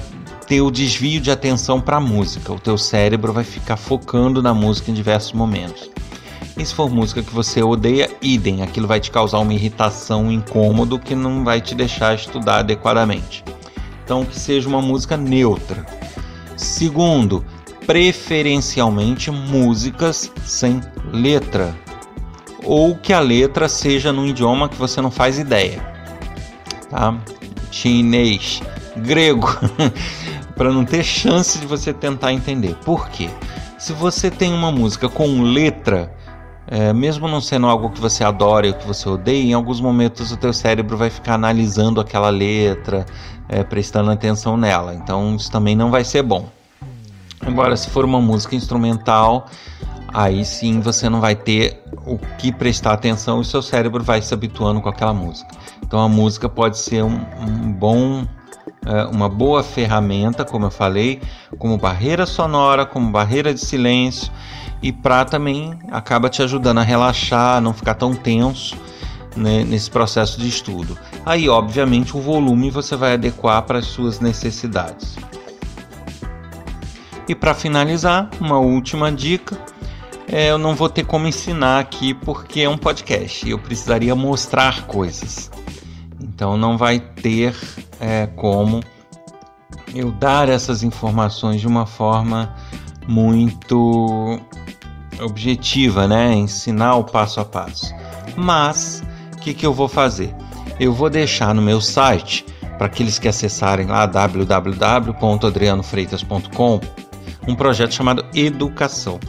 ter 0.47 0.61
o 0.61 0.72
desvio 0.72 1.20
de 1.20 1.30
atenção 1.30 1.82
para 1.82 1.97
a 1.97 1.99
música. 1.99 2.53
O 2.53 2.59
teu 2.59 2.78
cérebro 2.78 3.34
vai 3.34 3.43
ficar 3.43 3.76
focando 3.76 4.41
na 4.41 4.53
música 4.53 4.89
em 4.89 4.93
diversos 4.93 5.34
momentos. 5.34 5.89
E 6.57 6.65
se 6.65 6.74
for 6.74 6.89
música 6.89 7.22
que 7.22 7.34
você 7.34 7.61
odeia, 7.61 8.09
idem, 8.22 8.63
aquilo 8.63 8.88
vai 8.88 8.99
te 8.99 9.11
causar 9.11 9.39
uma 9.39 9.53
irritação, 9.53 10.26
um 10.26 10.32
incômodo 10.32 10.97
que 10.97 11.13
não 11.13 11.43
vai 11.43 11.59
te 11.59 11.76
deixar 11.76 12.15
estudar 12.15 12.59
adequadamente. 12.59 13.43
Então, 14.03 14.24
que 14.24 14.39
seja 14.39 14.70
uma 14.70 14.82
música 14.82 15.18
neutra. 15.18 15.86
Segundo, 16.55 17.43
preferencialmente 17.88 19.32
músicas 19.32 20.32
sem 20.44 20.82
letra, 21.12 21.74
ou 22.64 22.96
que 22.96 23.14
a 23.14 23.20
letra 23.20 23.68
seja 23.68 24.14
num 24.14 24.28
idioma 24.28 24.70
que 24.70 24.76
você 24.76 25.02
não 25.02 25.10
faz 25.10 25.40
ideia. 25.40 25.82
Tá? 26.90 27.18
Chinês, 27.72 28.62
grego. 28.98 29.48
para 30.58 30.72
não 30.72 30.84
ter 30.84 31.04
chance 31.04 31.60
de 31.60 31.68
você 31.68 31.94
tentar 31.94 32.34
entender. 32.34 32.76
Por 32.84 33.08
quê? 33.10 33.30
Se 33.78 33.94
você 33.94 34.32
tem 34.32 34.52
uma 34.52 34.72
música 34.72 35.08
com 35.08 35.44
letra, 35.44 36.12
é, 36.66 36.92
mesmo 36.92 37.28
não 37.28 37.40
sendo 37.40 37.68
algo 37.68 37.92
que 37.92 38.02
você 38.02 38.24
adora 38.24 38.68
ou 38.68 38.74
que 38.74 38.86
você 38.86 39.08
odeia, 39.08 39.44
em 39.44 39.54
alguns 39.54 39.80
momentos 39.80 40.32
o 40.32 40.38
teu 40.38 40.52
cérebro 40.52 40.98
vai 40.98 41.12
ficar 41.12 41.36
analisando 41.36 42.02
aquela 42.02 42.30
letra, 42.30 43.06
é, 43.48 43.64
prestando 43.64 44.10
atenção 44.10 44.58
nela. 44.58 44.96
Então 44.96 45.36
isso 45.36 45.52
também 45.52 45.76
não 45.76 45.92
vai 45.92 46.04
ser 46.04 46.24
bom. 46.24 46.50
Agora, 47.48 47.78
se 47.78 47.89
for 47.89 48.04
uma 48.04 48.20
música 48.20 48.56
instrumental, 48.56 49.48
aí 50.14 50.43
sim 50.43 50.82
você 50.82 51.10
não 51.10 51.22
vai 51.22 51.36
ter 51.36 51.82
o 52.06 52.18
que 52.38 52.52
prestar 52.52 52.93
atenção 52.93 53.41
e 53.41 53.45
seu 53.45 53.62
cérebro 53.62 54.04
vai 54.04 54.22
se 54.22 54.34
habituando 54.34 54.82
com 54.82 54.89
aquela 54.89 55.14
música. 55.14 55.50
Então 55.82 56.00
a 56.00 56.10
música 56.10 56.50
pode 56.50 56.78
ser 56.78 57.04
um, 57.04 57.20
um 57.39 57.72
bom 57.72 58.28
é, 58.86 59.06
uma 59.06 59.30
boa 59.30 59.64
ferramenta, 59.64 60.43
como 60.43 60.66
eu 60.66 60.72
falei, 60.72 61.22
como 61.58 61.78
barreira 61.78 62.26
sonora, 62.26 62.86
como 62.86 63.12
barreira 63.12 63.54
de 63.54 63.62
silêncio 63.62 64.32
e 64.82 64.91
para 64.91 65.26
também 65.26 65.78
acaba 65.89 66.30
te 66.30 66.41
ajudando 66.41 66.80
a 66.80 66.84
relaxar, 66.84 67.62
não 67.62 67.74
ficar 67.74 67.95
tão 67.95 68.14
tenso 68.14 68.76
né, 69.36 69.64
nesse 69.64 69.89
processo 69.89 70.39
de 70.39 70.48
estudo. 70.48 70.98
Aí, 71.26 71.48
obviamente, 71.48 72.16
o 72.16 72.20
volume 72.20 72.70
você 72.70 72.95
vai 72.95 73.14
adequar 73.14 73.62
para 73.64 73.80
as 73.80 73.86
suas 73.86 74.20
necessidades. 74.20 75.16
E 77.28 77.36
para 77.36 77.53
finalizar, 77.53 78.30
uma 78.39 78.57
última 78.57 79.11
dica. 79.11 79.57
É, 80.30 80.51
eu 80.51 80.57
não 80.57 80.75
vou 80.75 80.89
ter 80.89 81.05
como 81.05 81.28
ensinar 81.28 81.80
aqui 81.80 82.13
porque 82.13 82.61
é 82.61 82.69
um 82.69 82.78
podcast. 82.78 83.49
Eu 83.49 83.59
precisaria 83.59 84.15
mostrar 84.15 84.86
coisas. 84.86 85.51
Então 86.21 86.57
não 86.57 86.78
vai 86.78 86.99
ter 86.99 87.55
é, 87.99 88.28
como 88.28 88.82
eu 89.93 90.11
dar 90.11 90.49
essas 90.49 90.84
informações 90.84 91.61
de 91.61 91.67
uma 91.67 91.86
forma 91.86 92.53
muito 93.07 94.39
objetiva, 95.21 96.07
né? 96.07 96.34
Ensinar 96.34 96.95
o 96.95 97.03
passo 97.03 97.39
a 97.39 97.45
passo. 97.45 97.93
Mas 98.36 99.03
o 99.34 99.38
que, 99.39 99.53
que 99.53 99.65
eu 99.65 99.73
vou 99.73 99.88
fazer? 99.88 100.36
Eu 100.80 100.93
vou 100.93 101.09
deixar 101.09 101.55
no 101.55 101.61
meu 101.61 101.82
site 101.82 102.45
para 102.78 102.88
aqueles 102.88 103.17
que 103.17 103.28
acessarem 103.28 103.88
lá 103.88 104.05
www.adrianofreitas.com 104.05 106.80
um 107.48 107.56
projeto 107.56 107.93
chamado 107.93 108.26
Educação, 108.36 109.20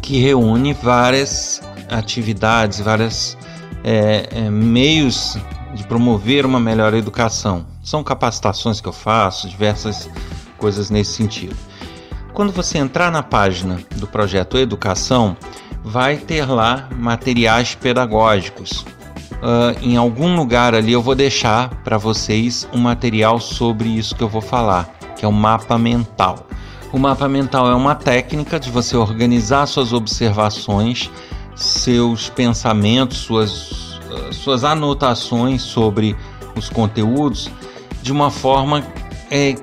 que 0.00 0.18
reúne 0.18 0.72
várias 0.72 1.62
atividades, 1.90 2.80
vários 2.80 3.36
é, 3.84 4.28
é, 4.30 4.50
meios 4.50 5.38
de 5.74 5.84
promover 5.86 6.46
uma 6.46 6.58
melhor 6.58 6.94
educação. 6.94 7.66
São 7.82 8.02
capacitações 8.02 8.80
que 8.80 8.88
eu 8.88 8.92
faço, 8.92 9.48
diversas 9.48 10.08
coisas 10.56 10.90
nesse 10.90 11.12
sentido. 11.12 11.54
Quando 12.32 12.52
você 12.52 12.78
entrar 12.78 13.10
na 13.12 13.22
página 13.22 13.80
do 13.96 14.06
projeto 14.06 14.58
Educação, 14.58 15.36
vai 15.84 16.16
ter 16.16 16.44
lá 16.46 16.88
materiais 16.96 17.74
pedagógicos. 17.74 18.84
Uh, 19.36 19.78
em 19.82 19.96
algum 19.96 20.34
lugar 20.34 20.74
ali 20.74 20.92
eu 20.92 21.02
vou 21.02 21.14
deixar 21.14 21.68
para 21.84 21.98
vocês 21.98 22.66
um 22.72 22.78
material 22.78 23.38
sobre 23.38 23.88
isso 23.88 24.14
que 24.14 24.22
eu 24.22 24.28
vou 24.28 24.40
falar, 24.40 24.98
que 25.16 25.24
é 25.24 25.28
o 25.28 25.32
mapa 25.32 25.78
mental. 25.78 26.45
O 26.96 26.98
mapa 26.98 27.28
mental 27.28 27.70
é 27.70 27.74
uma 27.74 27.94
técnica 27.94 28.58
de 28.58 28.70
você 28.70 28.96
organizar 28.96 29.66
suas 29.66 29.92
observações, 29.92 31.10
seus 31.54 32.30
pensamentos, 32.30 33.18
suas, 33.18 33.98
uh, 34.08 34.32
suas 34.32 34.64
anotações 34.64 35.60
sobre 35.60 36.16
os 36.56 36.70
conteúdos 36.70 37.50
de 38.00 38.10
uma 38.10 38.30
forma 38.30 38.82
é, 39.30 39.56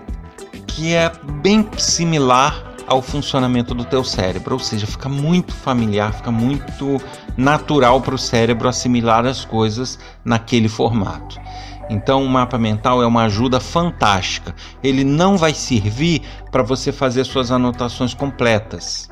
que 0.68 0.94
é 0.94 1.12
bem 1.42 1.68
similar 1.76 2.76
ao 2.86 3.02
funcionamento 3.02 3.74
do 3.74 3.84
teu 3.84 4.04
cérebro, 4.04 4.54
ou 4.54 4.60
seja, 4.60 4.86
fica 4.86 5.10
muito 5.10 5.56
familiar, 5.56 6.14
fica 6.14 6.30
muito 6.30 7.02
natural 7.36 8.00
para 8.00 8.14
o 8.14 8.18
cérebro 8.18 8.70
assimilar 8.70 9.26
as 9.26 9.44
coisas 9.44 9.98
naquele 10.24 10.70
formato. 10.70 11.42
Então, 11.90 12.24
o 12.24 12.30
mapa 12.30 12.58
mental 12.58 13.02
é 13.02 13.08
uma 13.08 13.24
ajuda 13.24 13.60
fantástica. 13.60 14.56
Ele 14.84 15.04
não 15.04 15.38
vai 15.38 15.54
servir 15.54 16.22
para 16.52 16.64
você 16.64 16.92
fazer 16.92 17.24
suas 17.24 17.52
anotações 17.52 18.14
completas. 18.14 19.10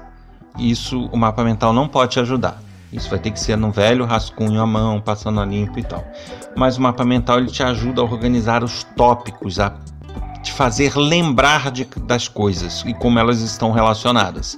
Isso 0.57 1.09
o 1.11 1.17
mapa 1.17 1.43
mental 1.43 1.73
não 1.73 1.87
pode 1.87 2.11
te 2.11 2.19
ajudar. 2.19 2.61
Isso 2.91 3.09
vai 3.09 3.19
ter 3.19 3.31
que 3.31 3.39
ser 3.39 3.55
no 3.55 3.71
velho 3.71 4.05
rascunho 4.05 4.61
à 4.61 4.67
mão, 4.67 4.99
passando 4.99 5.39
a 5.39 5.45
limpo 5.45 5.79
e 5.79 5.83
tal. 5.83 6.03
Mas 6.55 6.77
o 6.77 6.81
mapa 6.81 7.05
mental 7.05 7.39
ele 7.39 7.47
te 7.47 7.63
ajuda 7.63 8.01
a 8.01 8.03
organizar 8.03 8.63
os 8.63 8.83
tópicos, 8.83 9.59
a 9.59 9.73
te 10.43 10.51
fazer 10.51 10.97
lembrar 10.97 11.71
de, 11.71 11.85
das 11.85 12.27
coisas 12.27 12.83
e 12.85 12.93
como 12.93 13.17
elas 13.17 13.41
estão 13.41 13.71
relacionadas. 13.71 14.57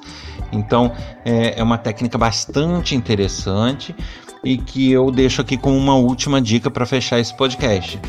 Então 0.51 0.91
é, 1.25 1.59
é 1.59 1.63
uma 1.63 1.77
técnica 1.77 2.17
bastante 2.17 2.95
interessante 2.95 3.95
e 4.43 4.57
que 4.57 4.91
eu 4.91 5.09
deixo 5.09 5.41
aqui 5.41 5.57
como 5.57 5.77
uma 5.77 5.95
última 5.95 6.41
dica 6.41 6.69
para 6.69 6.85
fechar 6.85 7.19
esse 7.19 7.35
podcast. 7.35 7.99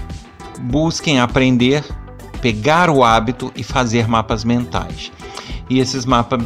Busquem 0.61 1.21
aprender, 1.21 1.85
pegar 2.41 2.91
o 2.91 3.05
hábito 3.05 3.53
e 3.55 3.63
fazer 3.63 4.09
mapas 4.09 4.45
mentais. 4.45 5.13
E 5.69 5.79
esses 5.79 6.05
mapa, 6.05 6.37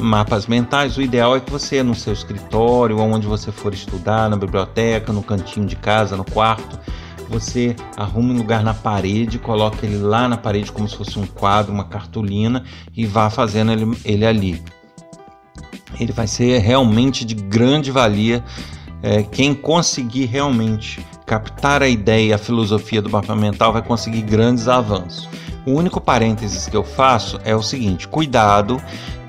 mapas 0.00 0.46
mentais, 0.46 0.96
o 0.96 1.02
ideal 1.02 1.36
é 1.36 1.40
que 1.40 1.50
você, 1.50 1.82
no 1.82 1.94
seu 1.94 2.12
escritório, 2.12 2.98
onde 2.98 3.26
você 3.26 3.50
for 3.50 3.74
estudar, 3.74 4.30
na 4.30 4.36
biblioteca, 4.36 5.12
no 5.12 5.22
cantinho 5.22 5.66
de 5.66 5.74
casa, 5.74 6.16
no 6.16 6.24
quarto, 6.24 6.78
você 7.28 7.74
arruma 7.96 8.34
um 8.34 8.36
lugar 8.36 8.62
na 8.62 8.74
parede, 8.74 9.38
coloca 9.38 9.84
ele 9.84 9.96
lá 9.96 10.28
na 10.28 10.36
parede 10.36 10.70
como 10.70 10.88
se 10.88 10.96
fosse 10.96 11.18
um 11.18 11.26
quadro, 11.26 11.72
uma 11.72 11.84
cartolina 11.84 12.62
e 12.94 13.04
vá 13.06 13.30
fazendo 13.30 13.72
ele, 13.72 13.98
ele 14.04 14.26
ali. 14.26 14.62
Ele 15.98 16.12
vai 16.12 16.26
ser 16.26 16.58
realmente 16.58 17.24
de 17.24 17.34
grande 17.34 17.90
valia. 17.90 18.44
É, 19.02 19.22
quem 19.22 19.54
conseguir 19.54 20.26
realmente 20.26 21.04
captar 21.26 21.82
a 21.82 21.88
ideia, 21.88 22.36
a 22.36 22.38
filosofia 22.38 23.02
do 23.02 23.10
mapa 23.10 23.34
mental 23.34 23.72
vai 23.72 23.82
conseguir 23.82 24.22
grandes 24.22 24.68
avanços. 24.68 25.28
O 25.66 25.72
único 25.72 26.00
parênteses 26.00 26.68
que 26.68 26.76
eu 26.76 26.84
faço 26.84 27.40
é 27.44 27.54
o 27.54 27.62
seguinte: 27.62 28.06
cuidado 28.06 28.80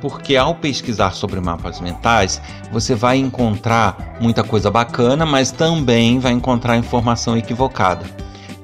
porque 0.04 0.36
ao 0.36 0.54
pesquisar 0.54 1.12
sobre 1.12 1.40
mapas 1.40 1.80
mentais, 1.80 2.42
você 2.74 2.94
vai 2.94 3.16
encontrar 3.16 4.18
muita 4.20 4.44
coisa 4.44 4.70
bacana, 4.70 5.26
mas 5.26 5.50
também 5.50 6.20
vai 6.20 6.34
encontrar 6.34 6.76
informação 6.76 7.38
equivocada. 7.38 8.06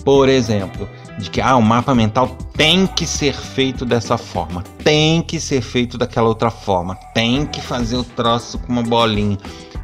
Por 0.03 0.27
exemplo, 0.27 0.89
de 1.17 1.29
que 1.29 1.39
ah, 1.39 1.55
o 1.55 1.61
mapa 1.61 1.95
mental 1.95 2.27
tem 2.53 2.85
que 2.85 3.05
ser 3.05 3.33
feito 3.33 3.85
dessa 3.85 4.17
forma, 4.17 4.65
tem 4.83 5.21
que 5.21 5.39
ser 5.39 5.61
feito 5.61 5.97
daquela 5.97 6.27
outra 6.27 6.51
forma, 6.51 6.95
tem 7.13 7.45
que 7.45 7.61
fazer 7.61 7.95
o 7.95 8.03
troço 8.03 8.59
com 8.59 8.73
uma 8.73 8.83
bolinha. 8.83 9.37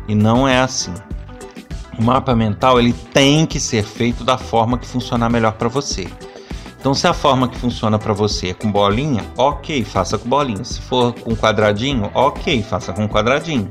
E 0.09 0.13
não 0.13 0.45
é 0.45 0.59
assim. 0.59 0.93
O 1.98 2.04
mapa 2.04 2.36
mental 2.36 2.80
ele 2.80 2.93
tem 3.14 3.46
que 3.46 3.60
ser 3.60 3.84
feito 3.84 4.24
da 4.24 4.38
forma 4.38 4.78
que 4.78 4.86
funcionar 4.86 5.30
melhor 5.30 5.54
para 5.54 5.70
você. 5.70 6.08
Então, 6.78 6.93
se 6.93 7.08
a 7.08 7.14
forma 7.14 7.48
que 7.48 7.58
funciona 7.58 7.98
para 7.98 8.14
você 8.14 8.50
é 8.50 8.54
com 8.54 8.72
bolinha, 8.72 9.24
ok, 9.38 9.84
faça 9.84 10.18
com 10.18 10.30
bolinha. 10.30 10.64
Se 10.64 10.82
for 10.82 11.14
com 11.14 11.36
quadradinho, 11.36 12.12
ok, 12.14 12.62
faça 12.62 12.93
com 12.93 13.08
quadradinho. 13.08 13.68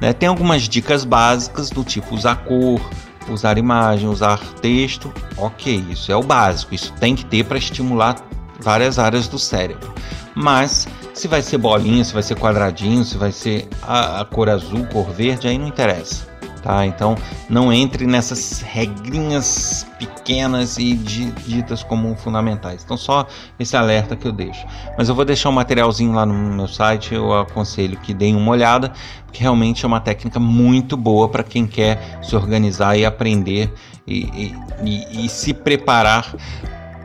Né? 0.00 0.12
Tem 0.12 0.28
algumas 0.28 0.68
dicas 0.68 1.04
básicas 1.04 1.70
do 1.70 1.82
tipo 1.82 2.14
usar 2.14 2.36
cor, 2.44 2.80
usar 3.28 3.58
imagem, 3.58 4.08
usar 4.08 4.38
texto, 4.60 5.12
ok, 5.36 5.86
isso 5.90 6.12
é 6.12 6.16
o 6.16 6.22
básico. 6.22 6.74
Isso 6.74 6.92
tem 7.00 7.16
que 7.16 7.24
ter 7.24 7.44
para 7.44 7.58
estimular 7.58 8.14
várias 8.60 8.98
áreas 8.98 9.26
do 9.26 9.38
cérebro. 9.38 9.92
Mas 10.34 10.86
se 11.14 11.26
vai 11.26 11.42
ser 11.42 11.58
bolinha, 11.58 12.04
se 12.04 12.12
vai 12.12 12.22
ser 12.22 12.36
quadradinho, 12.36 13.02
se 13.02 13.16
vai 13.16 13.32
ser 13.32 13.66
a, 13.82 14.20
a 14.20 14.24
cor 14.24 14.48
azul, 14.48 14.86
cor 14.92 15.10
verde, 15.10 15.48
aí 15.48 15.58
não 15.58 15.66
interessa 15.66 16.35
tá? 16.66 16.84
Então 16.84 17.16
não 17.48 17.72
entre 17.72 18.06
nessas 18.06 18.60
regrinhas 18.60 19.86
pequenas 19.98 20.76
e 20.78 20.94
ditas 20.94 21.84
como 21.84 22.14
fundamentais. 22.16 22.82
Então 22.84 22.96
só 22.96 23.26
esse 23.58 23.76
alerta 23.76 24.16
que 24.16 24.26
eu 24.26 24.32
deixo. 24.32 24.66
Mas 24.98 25.08
eu 25.08 25.14
vou 25.14 25.24
deixar 25.24 25.48
um 25.48 25.52
materialzinho 25.52 26.12
lá 26.12 26.26
no 26.26 26.34
meu 26.34 26.66
site, 26.66 27.14
eu 27.14 27.32
aconselho 27.32 27.96
que 27.98 28.12
deem 28.12 28.34
uma 28.34 28.50
olhada, 28.50 28.92
porque 29.24 29.40
realmente 29.40 29.84
é 29.84 29.86
uma 29.88 30.00
técnica 30.00 30.40
muito 30.40 30.96
boa 30.96 31.28
para 31.28 31.44
quem 31.44 31.66
quer 31.66 32.18
se 32.20 32.34
organizar 32.34 32.96
e 32.98 33.06
aprender 33.06 33.72
e, 34.04 34.24
e, 34.24 34.54
e, 34.84 35.26
e 35.26 35.28
se 35.28 35.54
preparar 35.54 36.34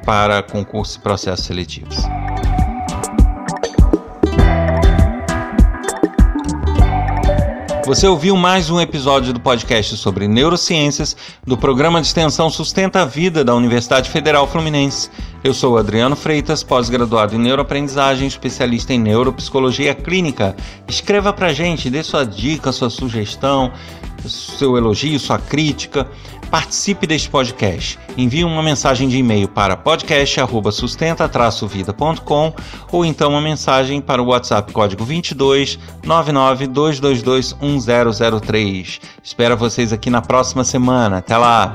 para 0.03 0.41
concursos 0.41 0.95
e 0.95 0.99
processos 0.99 1.45
seletivos. 1.45 1.97
Você 7.91 8.07
ouviu 8.07 8.37
mais 8.37 8.69
um 8.69 8.79
episódio 8.79 9.33
do 9.33 9.39
podcast 9.41 9.97
sobre 9.97 10.25
neurociências 10.25 11.13
do 11.45 11.57
programa 11.57 11.99
de 11.99 12.07
extensão 12.07 12.49
Sustenta 12.49 13.01
a 13.01 13.05
Vida 13.05 13.43
da 13.43 13.53
Universidade 13.53 14.09
Federal 14.09 14.47
Fluminense. 14.47 15.09
Eu 15.43 15.53
sou 15.53 15.77
Adriano 15.77 16.15
Freitas, 16.15 16.63
pós-graduado 16.63 17.35
em 17.35 17.37
neuroaprendizagem, 17.37 18.29
especialista 18.29 18.93
em 18.93 18.97
neuropsicologia 18.97 19.93
clínica. 19.93 20.55
Escreva 20.87 21.33
pra 21.33 21.51
gente, 21.51 21.89
dê 21.89 22.01
sua 22.01 22.23
dica, 22.23 22.71
sua 22.71 22.89
sugestão, 22.89 23.73
seu 24.25 24.77
elogio, 24.77 25.19
sua 25.19 25.37
crítica. 25.37 26.07
Participe 26.51 27.07
deste 27.07 27.27
podcast. 27.29 27.97
Envie 28.17 28.43
uma 28.43 28.61
mensagem 28.61 29.07
de 29.07 29.17
e-mail 29.17 29.47
para 29.47 29.77
podcast@sustenta-vida.com 29.77 32.53
ou 32.91 33.05
então 33.05 33.31
uma 33.31 33.41
mensagem 33.41 34.01
para 34.01 34.21
o 34.21 34.25
WhatsApp 34.27 34.73
código 34.73 35.05
22 35.05 35.79
992221003. 36.03 38.99
Espero 39.23 39.55
vocês 39.55 39.93
aqui 39.93 40.09
na 40.09 40.21
próxima 40.21 40.65
semana. 40.65 41.19
Até 41.19 41.37
lá. 41.37 41.71